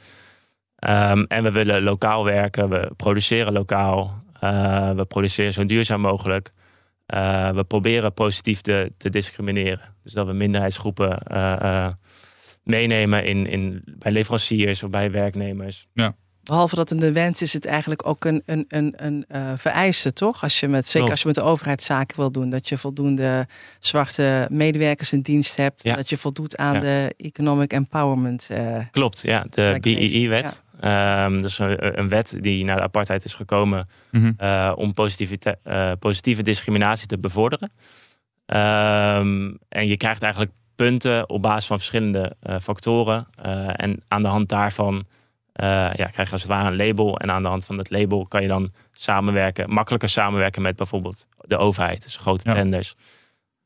Ehm, 0.75 1.23
en 1.27 1.43
we 1.43 1.51
willen 1.51 1.83
lokaal 1.83 2.23
werken, 2.23 2.69
we 2.69 2.91
produceren 2.97 3.53
lokaal, 3.53 4.21
Eh, 4.39 4.91
we 4.91 5.05
produceren 5.05 5.53
zo 5.53 5.65
duurzaam 5.65 6.01
mogelijk. 6.01 6.51
Eh, 7.05 7.49
we 7.49 7.63
proberen 7.63 8.13
positief 8.13 8.61
te, 8.61 8.91
te 8.97 9.09
discrimineren. 9.09 9.95
Dus 10.03 10.13
dat 10.13 10.25
we 10.25 10.33
minderheidsgroepen 10.33 11.17
meenemen 12.63 13.25
in, 13.25 13.47
in, 13.47 13.83
bij 13.85 14.11
leveranciers 14.11 14.83
of 14.83 14.89
bij 14.89 15.11
werknemers. 15.11 15.87
Ja. 15.93 16.15
Behalve 16.43 16.75
dat 16.75 16.89
een 16.91 17.13
wens 17.13 17.41
is, 17.41 17.53
het 17.53 17.65
eigenlijk 17.65 18.07
ook 18.07 18.25
een, 18.25 18.43
een, 18.45 18.65
een, 18.67 18.93
een 18.97 19.25
eh, 19.27 19.51
vereiste, 19.55 20.13
toch? 20.13 20.43
Als 20.43 20.59
je 20.59 20.67
met, 20.67 20.87
zeker 20.87 21.09
als 21.09 21.19
je 21.21 21.27
met 21.27 21.35
de 21.35 21.41
overheid 21.41 21.83
zaken 21.83 22.17
wil 22.17 22.31
doen, 22.31 22.49
dat 22.49 22.69
je 22.69 22.77
voldoende 22.77 23.47
zwarte 23.79 24.47
medewerkers 24.51 25.13
in 25.13 25.21
dienst 25.21 25.55
hebt, 25.57 25.83
Ja. 25.83 25.95
dat 25.95 26.09
je 26.09 26.17
voldoet 26.17 26.57
aan 26.57 26.73
Ja. 26.73 26.79
de 26.79 27.13
Economic 27.17 27.73
Empowerment. 27.73 28.47
eh, 28.51 28.77
Klopt, 28.91 29.21
ja, 29.21 29.45
de 29.49 29.77
BEE-wet. 29.81 30.61
Ehm 30.79 31.37
dus 31.37 31.59
een, 31.59 31.99
een 31.99 32.09
wet 32.09 32.37
die 32.41 32.63
naar 32.65 32.75
de 32.75 32.81
apartheid 32.83 33.23
is 33.25 33.33
gekomen 33.33 33.87
Mhm. 34.11 34.31
eh, 34.37 34.71
om 34.75 34.93
eh, 34.95 35.91
positieve 35.99 36.41
discriminatie 36.43 37.07
te 37.07 37.17
bevorderen. 37.17 37.71
Ehm, 38.45 39.51
en 39.69 39.87
je 39.87 39.97
krijgt 39.97 40.21
eigenlijk 40.21 40.51
punten 40.75 41.29
op 41.29 41.41
basis 41.41 41.65
van 41.65 41.77
verschillende 41.77 42.35
eh, 42.39 42.55
factoren. 42.61 43.27
Eh, 43.41 43.67
en 43.71 44.01
aan 44.07 44.21
de 44.21 44.27
hand 44.27 44.49
daarvan 44.49 45.05
eh, 45.53 45.67
ja, 45.93 46.05
krijg 46.05 46.27
je 46.27 46.31
als 46.31 46.41
het 46.41 46.51
ware 46.51 46.67
een 46.69 46.75
label. 46.87 47.17
En 47.19 47.31
aan 47.31 47.43
de 47.43 47.49
hand 47.49 47.65
van 47.65 47.77
dat 47.77 47.89
label 47.89 48.25
kan 48.27 48.41
je 48.41 48.47
dan 48.47 48.71
samenwerken, 48.91 49.69
makkelijker 49.73 50.09
samenwerken 50.09 50.61
met 50.61 50.75
bijvoorbeeld 50.75 51.27
de 51.37 51.57
overheid. 51.57 52.03
Dus 52.03 52.17
grote 52.17 52.49
Ja. 52.49 52.55
tenders. 52.55 52.95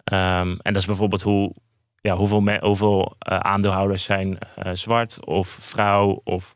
Ehm, 0.04 0.50
en 0.50 0.74
dat 0.74 0.76
is 0.76 0.86
bijvoorbeeld 0.86 1.22
hoe, 1.22 1.54
ja, 2.02 2.16
hoeveel, 2.16 2.42
me- 2.42 2.60
hoeveel 2.62 3.16
eh, 3.20 3.38
aandeelhouders 3.38 4.04
zijn 4.04 4.38
eh, 4.56 4.72
zwart 4.74 5.26
of 5.26 5.48
vrouw 5.62 6.22
of, 6.24 6.56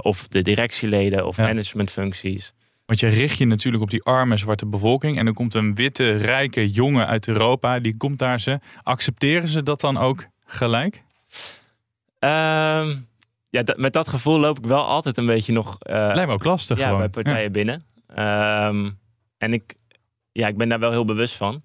of 0.00 0.28
de 0.28 0.42
directieleden 0.42 1.26
of 1.26 1.36
Ja. 1.36 1.46
managementfuncties. 1.46 2.52
Want 2.86 3.00
je 3.00 3.08
richt 3.08 3.38
je 3.38 3.46
natuurlijk 3.46 3.82
op 3.82 3.90
die 3.90 4.02
arme 4.02 4.36
zwarte 4.36 4.66
bevolking. 4.66 5.18
En 5.18 5.24
dan 5.24 5.34
komt 5.34 5.54
een 5.54 5.74
witte, 5.74 6.16
rijke 6.16 6.70
jongen 6.70 7.06
uit 7.06 7.28
Europa. 7.28 7.78
Die 7.80 7.96
komt 7.96 8.18
daar 8.18 8.40
ze. 8.40 8.58
Accepteren 8.82 9.48
ze 9.48 9.62
dat 9.62 9.80
dan 9.80 9.96
ook 9.98 10.26
gelijk? 10.46 11.02
Ehm, 12.18 12.96
ja, 13.54 13.62
dat- 13.62 13.76
met 13.76 13.92
dat 13.92 14.08
gevoel 14.08 14.38
loop 14.38 14.58
ik 14.58 14.66
wel 14.66 14.84
altijd 14.84 15.16
een 15.16 15.26
beetje 15.26 15.52
nog 15.52 15.76
eh, 15.78 15.94
Lijkt 15.94 16.26
me 16.26 16.32
ook 16.32 16.44
lastig 16.44 16.78
ja, 16.78 16.84
gewoon. 16.84 16.98
bij 17.00 17.08
partijen 17.08 17.52
binnen. 17.52 17.82
Ehm, 18.14 18.90
en 19.38 19.52
ik, 19.52 19.74
ja, 20.32 20.48
ik 20.48 20.56
ben 20.56 20.68
daar 20.68 20.78
wel 20.78 20.90
heel 20.90 21.04
bewust 21.04 21.34
van. 21.36 21.62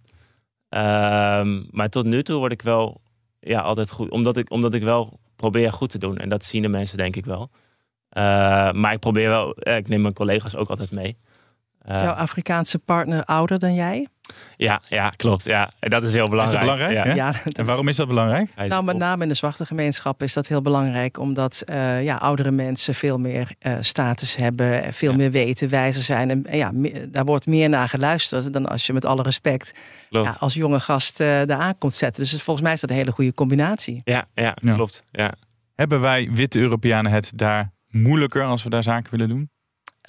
Ehm, 0.70 1.64
maar 1.72 1.90
tot 1.90 2.06
nu 2.06 2.24
toe 2.24 2.38
word 2.40 2.52
ik 2.52 2.62
wel 2.62 3.02
ja, 3.40 3.60
altijd 3.62 3.92
goed. 3.92 4.10
Omdat 4.10 4.38
ik, 4.38 4.52
omdat 4.52 4.74
ik 4.74 4.84
wel 4.84 5.20
probeer 5.36 5.72
goed 5.74 5.90
te 5.90 5.98
doen. 5.98 6.18
En 6.18 6.30
dat 6.30 6.44
zien 6.44 6.62
de 6.62 6.68
mensen 6.70 6.98
denk 6.98 7.16
ik 7.16 7.26
wel. 7.26 7.50
Eh, 8.10 8.22
maar 8.72 8.94
ik 8.94 9.00
probeer 9.00 9.30
wel, 9.30 9.54
eh, 9.56 9.76
ik 9.78 9.88
neem 9.88 10.02
mijn 10.02 10.14
collega's 10.14 10.56
ook 10.56 10.70
altijd 10.70 10.92
mee. 10.92 11.18
is 11.86 11.96
Eh, 11.96 12.02
jouw 12.02 12.14
Afrikaanse 12.14 12.80
partner 12.80 13.24
ouder 13.26 13.60
dan 13.60 13.74
jij? 13.74 14.08
Ja, 14.58 14.82
ja, 14.88 15.10
klopt. 15.10 15.44
Ja. 15.44 15.70
En 15.80 15.90
dat 15.90 16.04
is 16.04 16.14
heel 16.14 16.30
belangrijk. 16.30 16.60
belangrijk, 16.62 16.92
Ja. 16.94 17.04
hè? 17.04 17.14
Ja, 17.14 17.32
dat 17.44 17.58
En 17.58 17.66
waarom 17.66 17.88
is 17.88 17.96
dat 17.96 18.08
belangrijk? 18.08 18.50
Is 18.58 18.70
Nou, 18.70 18.84
met 18.84 18.98
name 18.98 19.24
in 19.24 19.30
de 19.30 19.34
zwarte 19.36 19.66
gemeenschap 19.66 20.24
is 20.24 20.34
dat 20.34 20.48
heel 20.48 20.62
belangrijk, 20.62 21.20
omdat 21.20 21.62
eh, 21.62 22.04
ja, 22.04 22.16
oudere 22.16 22.52
mensen 22.52 22.96
veel 22.96 23.18
meer 23.18 23.56
eh, 23.60 23.74
status 23.80 24.36
hebben, 24.36 24.84
en 24.84 24.94
veel 24.94 25.12
Ja. 25.12 25.18
meer 25.18 25.32
weten, 25.32 25.70
wijzer 25.70 26.04
zijn. 26.04 26.30
En 26.30 26.46
eh, 26.46 26.58
ja, 26.58 26.72
me- 26.72 27.10
daar 27.10 27.26
wordt 27.26 27.48
meer 27.48 27.70
naar 27.70 27.90
geluisterd 27.90 28.54
dan 28.54 28.66
als 28.66 28.86
je 28.86 28.94
met 28.94 29.06
alle 29.06 29.22
respect 29.22 29.74
ja, 30.10 30.36
als 30.40 30.54
jonge 30.54 30.80
gast 30.80 31.20
eh 31.20 31.28
daar 31.46 31.60
aan 31.60 31.78
komt 31.78 31.94
zetten. 31.94 32.24
Dus 32.24 32.42
volgens 32.44 32.66
mij 32.66 32.74
is 32.74 32.82
dat 32.82 32.90
een 32.90 32.96
hele 32.96 33.12
goede 33.12 33.34
combinatie. 33.34 34.02
Ja, 34.04 34.26
ja, 34.34 34.56
Ja. 34.62 34.74
klopt. 34.74 35.04
Ja. 35.12 35.34
Hebben 35.76 36.00
wij 36.02 36.30
witte 36.34 36.60
Europeanen 36.60 37.12
het 37.12 37.32
daar 37.36 37.72
moeilijker 37.88 38.44
als 38.44 38.64
we 38.64 38.70
daar 38.70 38.84
zaken 38.84 39.12
willen 39.12 39.28
doen? 39.30 39.50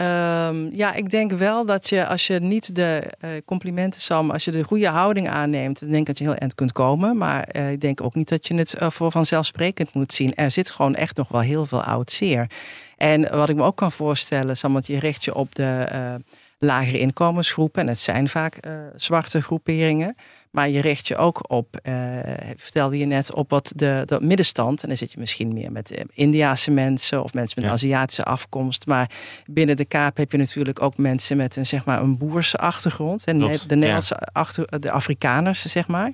Ehm, 0.00 0.68
ja, 0.72 0.94
ik 0.94 1.10
denk 1.10 1.32
wel 1.32 1.64
dat 1.64 1.88
je 1.88 2.06
als 2.06 2.26
je 2.26 2.38
niet 2.38 2.74
de 2.74 3.02
eh, 3.18 3.30
complimenten, 3.44 4.00
Sam, 4.00 4.30
als 4.30 4.44
je 4.44 4.50
de 4.50 4.62
goede 4.62 4.88
houding 4.88 5.28
aanneemt, 5.28 5.80
dan 5.80 5.88
denk 5.88 6.00
ik 6.00 6.06
dat 6.06 6.18
je 6.18 6.24
heel 6.24 6.34
eind 6.34 6.54
kunt 6.54 6.72
komen. 6.72 7.16
Maar 7.16 7.42
eh, 7.42 7.72
ik 7.72 7.80
denk 7.80 8.00
ook 8.00 8.14
niet 8.14 8.28
dat 8.28 8.46
je 8.46 8.54
het 8.54 8.74
eh, 8.74 8.90
voor 8.90 9.10
vanzelfsprekend 9.10 9.94
moet 9.94 10.12
zien. 10.12 10.34
Er 10.34 10.50
zit 10.50 10.70
gewoon 10.70 10.94
echt 10.94 11.16
nog 11.16 11.28
wel 11.28 11.40
heel 11.40 11.66
veel 11.66 11.82
oud 11.82 12.10
zeer. 12.10 12.50
En 12.96 13.36
wat 13.36 13.48
ik 13.48 13.56
me 13.56 13.62
ook 13.62 13.76
kan 13.76 13.92
voorstellen, 13.92 14.56
Sam, 14.56 14.72
want 14.72 14.86
je 14.86 14.98
richt 14.98 15.24
je 15.24 15.34
op 15.34 15.54
de 15.54 16.20
lagere 16.58 16.98
inkomensgroepen. 16.98 17.82
En 17.82 17.88
het 17.88 17.98
zijn 17.98 18.28
vaak 18.28 18.58
zwarte 18.96 19.42
groeperingen. 19.42 20.16
Maar 20.50 20.68
je 20.68 20.80
richt 20.80 21.08
je 21.08 21.16
ook 21.16 21.50
op, 21.50 21.76
eh, 21.76 21.94
vertelde 22.56 22.98
je 22.98 23.04
net, 23.04 23.34
op 23.34 23.50
wat 23.50 23.72
de, 23.76 24.02
de 24.04 24.18
middenstand. 24.20 24.82
En 24.82 24.88
dan 24.88 24.96
zit 24.96 25.12
je 25.12 25.18
misschien 25.18 25.52
meer 25.52 25.72
met 25.72 25.90
eh, 25.90 26.04
Indiaanse 26.10 26.70
mensen 26.70 27.22
of 27.22 27.34
mensen 27.34 27.54
met 27.54 27.64
een 27.64 27.70
Ja. 27.70 27.76
Aziatische 27.76 28.24
afkomst. 28.24 28.86
Maar 28.86 29.10
binnen 29.46 29.76
de 29.76 29.84
Kaap 29.84 30.16
heb 30.16 30.32
je 30.32 30.38
natuurlijk 30.38 30.82
ook 30.82 30.96
mensen 30.96 31.36
met 31.36 31.56
een, 31.56 31.66
zeg 31.66 31.84
maar, 31.84 32.02
een 32.02 32.18
boerse 32.18 32.58
achtergrond. 32.58 33.24
En 33.24 33.38
Klopt, 33.38 33.68
de 33.68 33.74
Nederlandse 33.74 34.16
achter, 34.32 34.80
de 34.80 34.90
Afrikaners, 34.90 35.62
zeg 35.62 35.88
maar. 35.88 36.12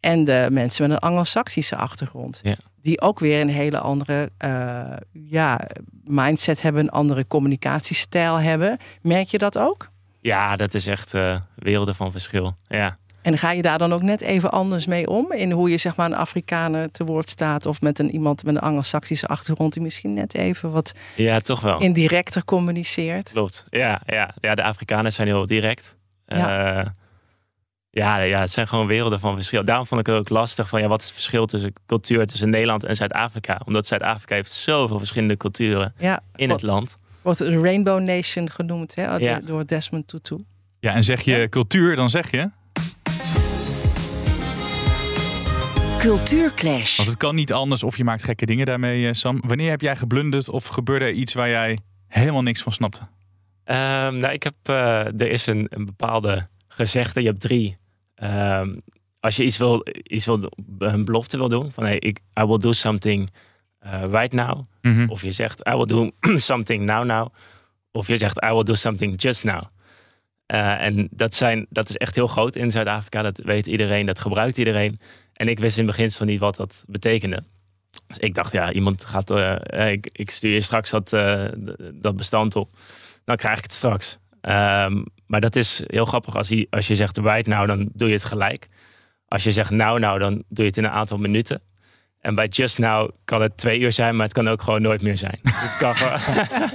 En 0.00 0.24
de 0.24 0.48
mensen 0.50 0.82
met 0.82 0.92
een 0.92 1.08
Anglo-Saxische 1.08 1.76
achtergrond. 1.76 2.40
Ja. 2.42 2.56
Die 2.82 3.00
ook 3.00 3.18
weer 3.18 3.40
een 3.40 3.48
hele 3.48 3.78
andere 3.78 4.30
eh, 4.36 4.92
ja, 5.12 5.60
mindset 6.04 6.62
hebben, 6.62 6.82
een 6.82 6.90
andere 6.90 7.26
communicatiestijl 7.26 8.40
hebben. 8.40 8.78
Merk 9.02 9.28
je 9.28 9.38
dat 9.38 9.58
ook? 9.58 9.90
Ja, 10.20 10.56
dat 10.56 10.74
is 10.74 10.86
echt 10.86 11.12
werelden 11.54 11.94
van 11.94 12.10
verschil. 12.10 12.56
Ja. 12.68 12.96
En 13.22 13.38
ga 13.38 13.50
je 13.52 13.62
daar 13.62 13.78
dan 13.78 13.92
ook 13.92 14.02
net 14.02 14.20
even 14.20 14.50
anders 14.50 14.86
mee 14.86 15.06
om? 15.08 15.32
In 15.32 15.50
hoe 15.50 15.70
je 15.70 15.76
zeg 15.78 15.96
maar 15.96 16.06
een 16.06 16.16
Afrikaner 16.16 16.90
te 16.90 17.04
woord 17.04 17.30
staat... 17.30 17.66
of 17.66 17.80
met 17.80 17.98
een, 17.98 18.10
iemand 18.10 18.44
met 18.44 18.54
een 18.54 18.60
Anglo-Saxische 18.60 19.26
achtergrond... 19.26 19.72
die 19.72 19.82
misschien 19.82 20.14
net 20.14 20.34
even 20.34 20.70
wat 20.70 20.92
Ja, 21.16 21.40
toch 21.40 21.60
wel. 21.60 21.80
indirecter 21.80 22.44
communiceert? 22.44 23.30
Klopt. 23.32 23.64
Ja, 23.70 24.00
ja, 24.06 24.34
ja, 24.40 24.54
de 24.54 24.62
Afrikanen 24.62 25.12
zijn 25.12 25.26
heel 25.26 25.46
direct. 25.46 25.96
Ja. 26.26 26.36
Ja. 26.38 26.94
ja, 27.90 28.18
ja, 28.18 28.40
het 28.40 28.50
zijn 28.50 28.68
gewoon 28.68 28.86
werelden 28.86 29.20
van 29.20 29.34
verschil. 29.34 29.64
Daarom 29.64 29.86
vond 29.86 30.00
ik 30.00 30.06
het 30.06 30.16
ook 30.16 30.28
lastig 30.28 30.68
van 30.68 30.80
ja, 30.80 30.88
wat 30.88 30.98
is 31.00 31.04
het 31.04 31.14
verschil 31.14 31.46
tussen 31.46 31.72
cultuur 31.86 32.26
tussen 32.26 32.50
Nederland 32.50 32.84
en 32.84 32.96
Zuid-Afrika? 32.96 33.60
Omdat 33.64 33.86
Zuid-Afrika 33.86 34.34
heeft 34.34 34.52
zoveel 34.52 34.98
verschillende 34.98 35.36
culturen 35.36 35.94
Ja, 35.98 36.20
in 36.34 36.50
het 36.50 36.62
land. 36.62 36.96
wordt 37.22 37.38
de 37.38 37.60
Rainbow 37.60 38.00
Nation 38.00 38.50
genoemd 38.50 38.94
hè, 38.94 39.16
Ja. 39.16 39.40
door 39.40 39.66
Desmond 39.66 40.08
Tutu. 40.08 40.44
Ja, 40.78 40.94
en 40.94 41.02
zeg 41.04 41.20
je 41.22 41.46
cultuur, 41.48 41.96
dan 41.96 42.10
zeg 42.10 42.30
je... 42.30 42.50
Cultuurclash. 46.00 46.96
Want 46.96 47.08
het 47.08 47.18
kan 47.18 47.34
niet 47.34 47.52
anders 47.52 47.82
of 47.82 47.96
je 47.96 48.04
maakt 48.04 48.22
gekke 48.22 48.46
dingen 48.46 48.66
daarmee, 48.66 49.06
eh, 49.06 49.12
Sam. 49.12 49.40
Wanneer 49.46 49.70
heb 49.70 49.80
jij 49.80 49.96
geblunderd 49.96 50.48
of 50.48 50.66
gebeurde 50.66 51.04
er 51.04 51.10
iets 51.10 51.34
waar 51.34 51.48
jij 51.48 51.78
helemaal 52.06 52.42
niks 52.42 52.62
van 52.62 52.72
snapte? 52.72 53.00
Ehm, 53.64 54.16
nou, 54.16 54.32
ik 54.32 54.42
heb, 54.42 54.54
eh, 54.62 55.20
er 55.20 55.30
is 55.30 55.46
een, 55.46 55.66
een 55.68 55.84
bepaalde 55.84 56.48
gezegde. 56.68 57.20
Je 57.20 57.26
hebt 57.26 57.40
drie. 57.40 57.78
Ehm, 58.14 58.78
als 59.20 59.36
je 59.36 59.44
iets 59.44 59.56
wil, 59.56 59.86
iets 60.02 60.26
wil, 60.26 60.40
een 60.78 61.04
belofte 61.04 61.36
wil 61.36 61.48
doen, 61.48 61.72
van 61.72 61.84
hey, 61.84 61.98
ik, 61.98 62.20
I 62.40 62.44
will 62.44 62.58
do 62.58 62.72
something 62.72 63.30
eh, 63.78 64.02
right 64.10 64.32
now. 64.32 64.60
Mhm. 64.82 65.08
Of 65.08 65.22
je 65.22 65.32
zegt, 65.32 65.68
I 65.68 65.76
will 65.76 65.86
do 65.86 66.10
something 66.50 66.84
now 66.84 67.04
now. 67.04 67.28
Of 67.92 68.06
je 68.06 68.16
zegt, 68.16 68.44
I 68.44 68.52
will 68.52 68.64
do 68.64 68.74
something 68.74 69.22
just 69.22 69.44
now. 69.44 69.62
Eh, 70.46 70.84
en 70.84 71.08
dat, 71.10 71.34
zijn, 71.34 71.66
dat 71.68 71.88
is 71.88 71.96
echt 71.96 72.14
heel 72.14 72.26
groot 72.26 72.56
in 72.56 72.70
Zuid-Afrika. 72.70 73.22
Dat 73.22 73.38
weet 73.38 73.66
iedereen, 73.66 74.06
dat 74.06 74.18
gebruikt 74.18 74.58
iedereen. 74.58 75.00
En 75.40 75.48
ik 75.48 75.58
wist 75.58 75.78
in 75.78 75.86
het 75.86 75.96
beginsel 75.96 76.24
niet 76.24 76.40
wat 76.40 76.56
dat 76.56 76.84
betekende. 76.86 77.42
Dus 78.06 78.18
ik 78.18 78.34
dacht, 78.34 78.52
ja, 78.52 78.72
iemand 78.72 79.04
gaat. 79.04 79.30
eh, 79.30 79.56
eh, 79.86 79.92
ik, 79.92 80.08
ik 80.12 80.30
stuur 80.30 80.52
je 80.52 80.60
straks 80.60 80.90
dat, 80.90 81.12
eh, 81.12 81.44
dat 81.94 82.16
bestand 82.16 82.56
op. 82.56 82.78
Dan 83.24 83.36
krijg 83.36 83.56
ik 83.58 83.62
het 83.62 83.74
straks. 83.74 84.18
Ehm, 84.40 85.02
maar 85.26 85.40
dat 85.40 85.56
is 85.56 85.82
heel 85.86 86.04
grappig. 86.04 86.36
Als, 86.36 86.48
je- 86.48 86.66
als 86.70 86.86
je 86.86 86.94
zegt 86.94 87.18
right 87.18 87.46
now, 87.46 87.66
dan 87.66 87.88
doe 87.92 88.08
je 88.08 88.14
het 88.14 88.24
gelijk. 88.24 88.68
Als 89.28 89.44
je 89.44 89.52
zegt 89.52 89.70
now 89.70 89.98
now, 89.98 90.20
dan 90.20 90.32
doe 90.34 90.44
je 90.64 90.64
het 90.64 90.76
in 90.76 90.84
een 90.84 90.90
aantal 90.90 91.18
minuten. 91.18 91.60
En 92.20 92.34
bij 92.34 92.46
just 92.46 92.78
now 92.78 93.10
kan 93.24 93.42
het 93.42 93.56
twee 93.56 93.78
uur 93.78 93.92
zijn, 93.92 94.16
maar 94.16 94.24
het 94.24 94.34
kan 94.34 94.48
ook 94.48 94.62
gewoon 94.62 94.82
nooit 94.82 95.02
meer 95.02 95.16
zijn. 95.18 95.38
Dus 95.42 95.52
het 95.60 95.76
kan 95.76 95.96
gewoon. 95.96 96.46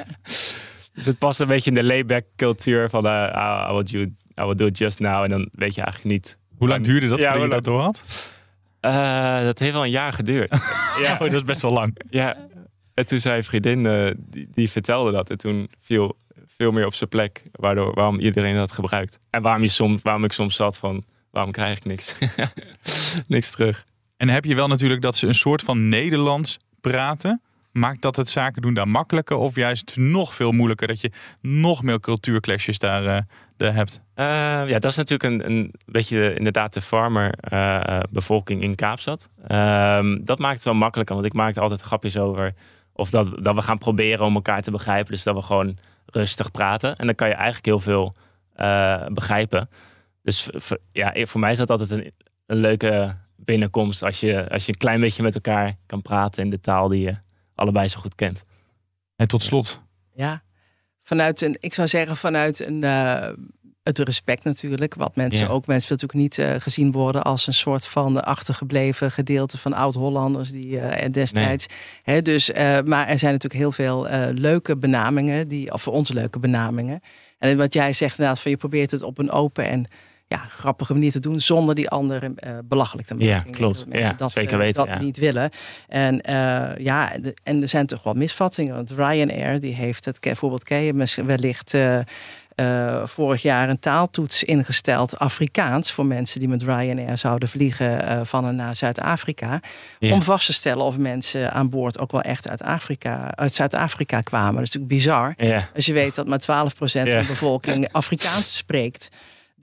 dus 0.93 1.05
het 1.05 1.17
past 1.17 1.39
een 1.39 1.47
beetje 1.47 1.69
in 1.69 1.75
de 1.75 1.83
layback 1.83 2.25
cultuur 2.35 2.89
van 2.89 3.05
uh, 3.05 3.65
I, 3.69 3.73
will 3.73 3.83
do, 3.83 3.99
I 4.43 4.45
will 4.45 4.55
do 4.55 4.65
it 4.65 4.77
just 4.77 4.99
now. 4.99 5.23
En 5.23 5.29
dan 5.29 5.49
weet 5.51 5.75
je 5.75 5.81
eigenlijk 5.81 6.13
niet. 6.15 6.37
Hoe 6.57 6.67
lang 6.67 6.83
duurde 6.85 7.07
dat 7.07 7.19
Ja, 7.19 7.31
voordat 7.31 7.41
je 7.41 7.55
hoe 7.55 7.61
dat 7.61 7.73
door 7.73 7.81
had? 7.81 8.33
Eh, 8.85 9.43
dat 9.43 9.59
heeft 9.59 9.71
wel 9.73 9.83
een 9.83 9.89
jaar 9.89 10.13
geduurd. 10.13 10.51
ja, 11.03 11.13
Oh, 11.13 11.19
dat 11.19 11.33
is 11.33 11.43
best 11.43 11.61
wel 11.61 11.71
lang. 11.71 11.97
ja. 12.09 12.37
En 12.93 13.05
toen 13.05 13.19
zei 13.19 13.43
vriendin, 13.43 13.85
eh, 13.85 14.11
die, 14.17 14.47
die 14.53 14.69
vertelde 14.69 15.11
dat. 15.11 15.29
En 15.29 15.37
toen 15.37 15.69
viel 15.79 16.17
veel 16.57 16.71
meer 16.71 16.85
op 16.85 16.93
zijn 16.93 17.09
plek. 17.09 17.41
Waardoor, 17.51 17.93
waarom 17.93 18.19
iedereen 18.19 18.55
dat 18.55 18.71
gebruikt. 18.71 19.19
En 19.29 19.41
waarom, 19.41 19.61
je 19.61 19.67
soms, 19.67 20.01
waarom 20.01 20.23
ik 20.23 20.31
soms 20.31 20.55
zat 20.55 20.77
van, 20.77 21.03
waarom 21.31 21.51
krijg 21.51 21.77
ik 21.77 21.85
niks? 21.85 22.15
niks 23.27 23.51
terug. 23.51 23.85
En 24.17 24.29
heb 24.29 24.45
je 24.45 24.55
wel 24.55 24.67
natuurlijk 24.67 25.01
dat 25.01 25.15
ze 25.15 25.27
een 25.27 25.33
soort 25.35 25.61
van 25.61 25.89
Nederlands 25.89 26.59
praten. 26.81 27.41
Maakt 27.71 28.01
dat 28.01 28.15
het 28.15 28.29
zaken 28.29 28.61
doen 28.61 28.73
daar 28.73 28.87
makkelijker 28.87 29.37
of 29.37 29.55
juist 29.55 29.97
nog 29.97 30.33
veel 30.35 30.51
moeilijker? 30.51 30.87
Dat 30.87 31.01
je 31.01 31.11
nog 31.41 31.83
meer 31.83 31.99
cultuurclashes 31.99 32.77
daar, 32.77 33.05
eh, 33.05 33.21
daar 33.57 33.73
hebt. 33.73 34.01
Eh, 34.13 34.25
ja, 34.67 34.79
dat 34.79 34.91
is 34.91 34.97
natuurlijk 34.97 35.33
een, 35.33 35.51
een 35.51 35.73
beetje 35.85 36.17
de- 36.19 36.33
inderdaad 36.33 36.73
de 36.73 36.81
farmer-bevolking 36.81 38.61
in 38.61 38.75
Kaapstad. 38.75 39.29
Ehm, 39.47 40.23
dat 40.23 40.39
maakt 40.39 40.55
het 40.55 40.63
wel 40.63 40.73
makkelijker, 40.73 41.15
want 41.15 41.27
ik 41.27 41.33
maakte 41.33 41.59
altijd 41.59 41.81
grapjes 41.81 42.17
over. 42.17 42.53
Of 42.93 43.09
dat, 43.09 43.43
dat 43.43 43.55
we 43.55 43.61
gaan 43.61 43.77
proberen 43.77 44.25
om 44.25 44.35
elkaar 44.35 44.61
te 44.61 44.71
begrijpen. 44.71 45.11
Dus 45.11 45.23
dat 45.23 45.35
we 45.35 45.41
gewoon 45.41 45.77
rustig 46.05 46.51
praten. 46.51 46.95
En 46.95 47.05
dan 47.05 47.15
kan 47.15 47.27
je 47.27 47.33
eigenlijk 47.33 47.65
heel 47.65 47.79
veel 47.79 48.13
eh, 48.53 49.05
begrijpen. 49.07 49.69
Dus 50.21 50.49
ja, 50.91 51.13
voor 51.25 51.39
mij 51.39 51.51
is 51.51 51.57
dat 51.57 51.69
altijd 51.69 51.91
een, 51.91 52.11
een 52.45 52.57
leuke 52.57 53.15
binnenkomst. 53.35 54.03
Als 54.03 54.19
je, 54.19 54.49
als 54.49 54.65
je 54.65 54.71
een 54.71 54.77
klein 54.79 54.99
beetje 54.99 55.23
met 55.23 55.35
elkaar 55.35 55.73
kan 55.85 56.01
praten 56.01 56.43
in 56.43 56.49
de 56.49 56.59
taal 56.59 56.87
die 56.87 57.01
je 57.01 57.15
allebei 57.55 57.87
zo 57.87 57.99
goed 57.99 58.15
kent. 58.15 58.45
En 59.15 59.27
tot 59.27 59.43
slot, 59.43 59.81
Ja, 60.13 60.43
vanuit 61.05 61.41
een, 61.41 61.57
ik 61.59 61.73
zou 61.73 61.87
zeggen 61.87 62.17
vanuit 62.17 62.59
een, 62.65 62.83
eh, 62.83 63.27
het 63.83 63.99
respect 63.99 64.43
natuurlijk. 64.43 64.95
Wat 64.95 65.15
mensen 65.15 65.45
Ja. 65.45 65.51
ook, 65.51 65.67
mensen 65.67 65.89
willen 65.89 66.07
natuurlijk 66.07 66.37
niet 66.37 66.55
eh, 66.55 66.61
gezien 66.61 66.91
worden 66.91 67.23
als 67.23 67.47
een 67.47 67.53
soort 67.53 67.87
van 67.87 68.23
achtergebleven 68.23 69.11
gedeelte 69.11 69.57
van 69.57 69.73
oud-Hollanders 69.73 70.51
die 70.51 70.79
eh, 70.79 71.11
destijds. 71.11 71.65
Hè, 72.03 72.21
dus, 72.21 72.51
maar 72.85 73.07
er 73.07 73.19
zijn 73.19 73.33
natuurlijk 73.33 73.53
heel 73.53 73.71
veel 73.71 74.07
leuke 74.33 74.77
benamingen, 74.77 75.47
die, 75.47 75.73
of 75.73 75.81
voor 75.81 75.93
ons 75.93 76.11
leuke 76.11 76.39
benamingen. 76.39 77.01
En 77.39 77.57
wat 77.57 77.73
jij 77.73 77.93
zegt 77.93 78.17
inderdaad, 78.17 78.41
van 78.41 78.51
je 78.51 78.57
probeert 78.57 78.91
het 78.91 79.01
op 79.01 79.17
een 79.17 79.31
open 79.31 79.65
en 79.65 79.87
ja, 80.27 80.37
grappige 80.37 80.93
manier 80.93 81.11
te 81.11 81.19
doen 81.19 81.39
zonder 81.39 81.75
die 81.75 81.89
anderen 81.89 82.35
eh, 82.35 82.57
belachelijk 82.63 83.07
te 83.07 83.13
maken. 83.13 83.27
Ja, 83.29 83.43
klopt. 83.51 83.77
dat 83.77 83.87
mensen 83.87 84.07
Ja, 84.09 84.13
dat, 84.13 84.31
zeker 84.31 84.51
eh, 84.53 84.57
weten, 84.57 84.85
dat 84.85 84.93
ja. 84.95 85.01
niet 85.01 85.17
willen. 85.17 85.49
En 85.87 86.21
eh, 86.21 86.83
ja, 86.85 87.17
de- 87.21 87.35
en 87.43 87.61
er 87.61 87.67
zijn 87.67 87.85
toch 87.85 88.03
wel 88.03 88.13
misvattingen. 88.13 88.75
Want 88.75 88.91
Ryanair 88.91 89.59
die 89.59 89.73
heeft 89.73 90.05
het 90.05 90.19
ke- 90.19 90.35
voorbeeld 90.35 90.63
ken 90.63 91.25
wellicht 91.25 91.73
vorig 93.03 93.41
jaar 93.41 93.69
een 93.69 93.79
taaltoets 93.79 94.43
ingesteld 94.43 95.19
Afrikaans 95.19 95.91
voor 95.91 96.05
mensen 96.05 96.39
die 96.39 96.49
met 96.49 96.61
Ryanair 96.61 97.17
zouden 97.17 97.49
vliegen 97.49 98.25
van 98.27 98.45
en 98.47 98.55
naar 98.55 98.75
Zuid-Afrika. 98.75 99.59
Ja. 99.99 100.13
Om 100.13 100.21
vast 100.21 100.45
te 100.45 100.53
stellen 100.53 100.83
of 100.85 100.97
mensen 100.97 101.51
aan 101.51 101.69
boord 101.69 101.99
ook 101.99 102.11
wel 102.11 102.21
echt 102.21 102.49
uit 102.49 102.61
Afrika, 102.61 103.31
uit 103.35 103.53
Zuid-Afrika 103.53 104.21
kwamen. 104.21 104.53
Dat 104.55 104.63
is 104.63 104.73
natuurlijk 104.73 104.93
bizar. 104.93 105.33
Ja. 105.37 105.69
Als 105.75 105.85
je 105.85 105.93
weet 105.93 106.15
dat 106.15 106.27
maar 106.27 106.39
12% 106.39 106.43
van 106.75 107.03
de 107.19 107.23
bevolking 107.27 107.91
Afrikaans 107.91 108.57
spreekt. 108.57 109.09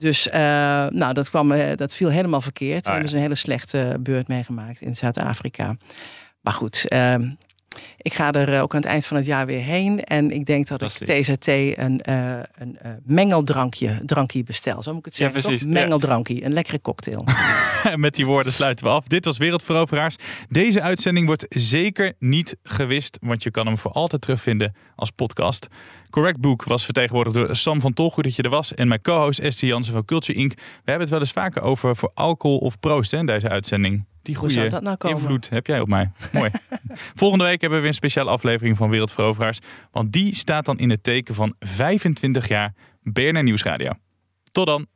Dus 0.03 0.29
eh, 0.29 0.41
nou, 0.87 1.13
dat, 1.13 1.29
kwam, 1.29 1.51
eh, 1.51 1.75
dat 1.75 1.93
viel 1.93 2.09
helemaal 2.09 2.41
verkeerd. 2.41 2.79
Ah, 2.79 2.85
ja. 2.85 2.91
hebben 2.91 3.09
ze 3.09 3.15
een 3.15 3.21
hele 3.21 3.35
slechte 3.35 3.97
beurt 3.99 4.27
meegemaakt 4.27 4.81
in 4.81 4.95
Zuid-Afrika. 4.95 5.75
Maar 6.41 6.53
goed, 6.53 6.87
ehm, 6.87 7.29
ik 7.97 8.13
ga 8.13 8.31
er 8.31 8.53
eh, 8.53 8.61
ook 8.61 8.73
aan 8.75 8.81
het 8.81 8.89
eind 8.89 9.05
van 9.05 9.17
het 9.17 9.25
jaar 9.25 9.45
weer 9.45 9.59
heen. 9.59 10.03
En 10.03 10.31
ik 10.31 10.45
denk 10.45 10.67
dat 10.67 10.81
ik. 10.81 10.89
TZT 10.89 11.47
een, 11.47 11.99
eh, 12.01 12.39
een 12.57 12.77
eh, 12.79 12.91
mengeldrankje 13.03 14.01
drankje 14.05 14.43
bestel. 14.43 14.83
Zo 14.83 14.89
moet 14.91 14.99
ik 14.99 15.05
het 15.05 15.17
Ja, 15.17 15.23
zeggen. 15.23 15.41
toch? 15.41 15.49
precies. 15.49 15.67
Ja. 15.67 15.73
Mengeldrankje, 15.81 16.45
een 16.45 16.53
lekkere 16.53 16.81
cocktail. 16.81 17.25
En 17.83 17.99
met 18.07 18.15
die 18.15 18.25
woorden 18.25 18.53
sluiten 18.53 18.85
we 18.85 18.91
af. 18.91 19.07
Dit 19.07 19.25
was 19.25 19.37
Wereldveroveraars. 19.37 20.15
Deze 20.49 20.81
uitzending 20.81 21.25
wordt 21.25 21.45
zeker 21.49 22.13
niet 22.19 22.55
gewist, 22.63 23.17
want 23.21 23.43
je 23.43 23.51
kan 23.51 23.65
hem 23.65 23.77
voor 23.77 23.91
altijd 23.91 24.21
terugvinden 24.21 24.75
als 24.95 25.09
podcast. 25.09 25.67
Correct 26.09 26.39
Book 26.39 26.63
was 26.63 26.83
vertegenwoordigd 26.85 27.35
door 27.35 27.55
Sam 27.55 27.81
van 27.81 27.93
Tol. 27.93 28.11
Goed 28.11 28.23
dat 28.23 28.35
je 28.35 28.43
er 28.43 28.49
was. 28.49 28.73
En 28.73 28.87
mijn 28.87 29.01
co-host 29.01 29.39
Esther 29.39 29.67
Jansen 29.67 29.93
van 29.93 30.05
Culture 30.05 30.39
Inc. 30.39 30.53
We 30.53 30.61
hebben 30.83 31.01
het 31.01 31.09
wel 31.09 31.19
eens 31.19 31.31
vaker 31.31 31.61
over 31.61 31.95
voor 31.95 32.11
alcohol 32.13 32.57
of 32.57 32.79
proost 32.79 33.11
hè, 33.11 33.17
in 33.17 33.25
deze 33.25 33.49
uitzending. 33.49 34.05
Die 34.23 34.35
Hoe 34.35 34.49
zou 34.49 34.61
goede 34.61 34.75
dat 34.75 34.83
nou 34.83 34.97
komen? 34.97 35.17
invloed 35.17 35.49
heb 35.49 35.67
jij 35.67 35.79
op 35.79 35.87
mij. 35.87 36.11
Mooi. 36.31 36.51
Volgende 37.21 37.43
week 37.43 37.61
hebben 37.61 37.77
we 37.77 37.83
weer 37.83 37.93
een 37.93 37.97
speciale 37.97 38.29
aflevering 38.29 38.77
van 38.77 38.89
Wereldveroveraars. 38.89 39.59
Want 39.91 40.11
die 40.11 40.35
staat 40.35 40.65
dan 40.65 40.77
in 40.77 40.89
het 40.89 41.03
teken 41.03 41.35
van 41.35 41.55
25 41.59 42.47
jaar 42.47 42.73
BNR 43.01 43.43
Nieuwsradio. 43.43 43.91
Tot 44.51 44.67
dan. 44.67 44.87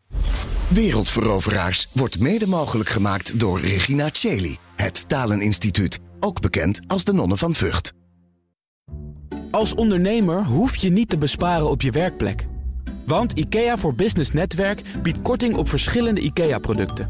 Wereldveroveraars 0.67 1.87
wordt 1.93 2.19
mede 2.19 2.47
mogelijk 2.47 2.89
gemaakt 2.89 3.39
door 3.39 3.59
Regina 3.59 4.09
Cheli, 4.11 4.57
het 4.75 5.09
Taleninstituut, 5.09 5.99
ook 6.19 6.41
bekend 6.41 6.79
als 6.87 7.03
de 7.03 7.13
Nonnen 7.13 7.37
van 7.37 7.53
Vught. 7.53 7.93
Als 9.51 9.75
ondernemer 9.75 10.43
hoef 10.43 10.75
je 10.75 10.89
niet 10.89 11.09
te 11.09 11.17
besparen 11.17 11.69
op 11.69 11.81
je 11.81 11.91
werkplek. 11.91 12.47
Want 13.05 13.31
IKEA 13.31 13.77
voor 13.77 13.95
Business 13.95 14.31
Netwerk 14.31 14.81
biedt 15.01 15.21
korting 15.21 15.55
op 15.55 15.69
verschillende 15.69 16.21
IKEA-producten. 16.21 17.09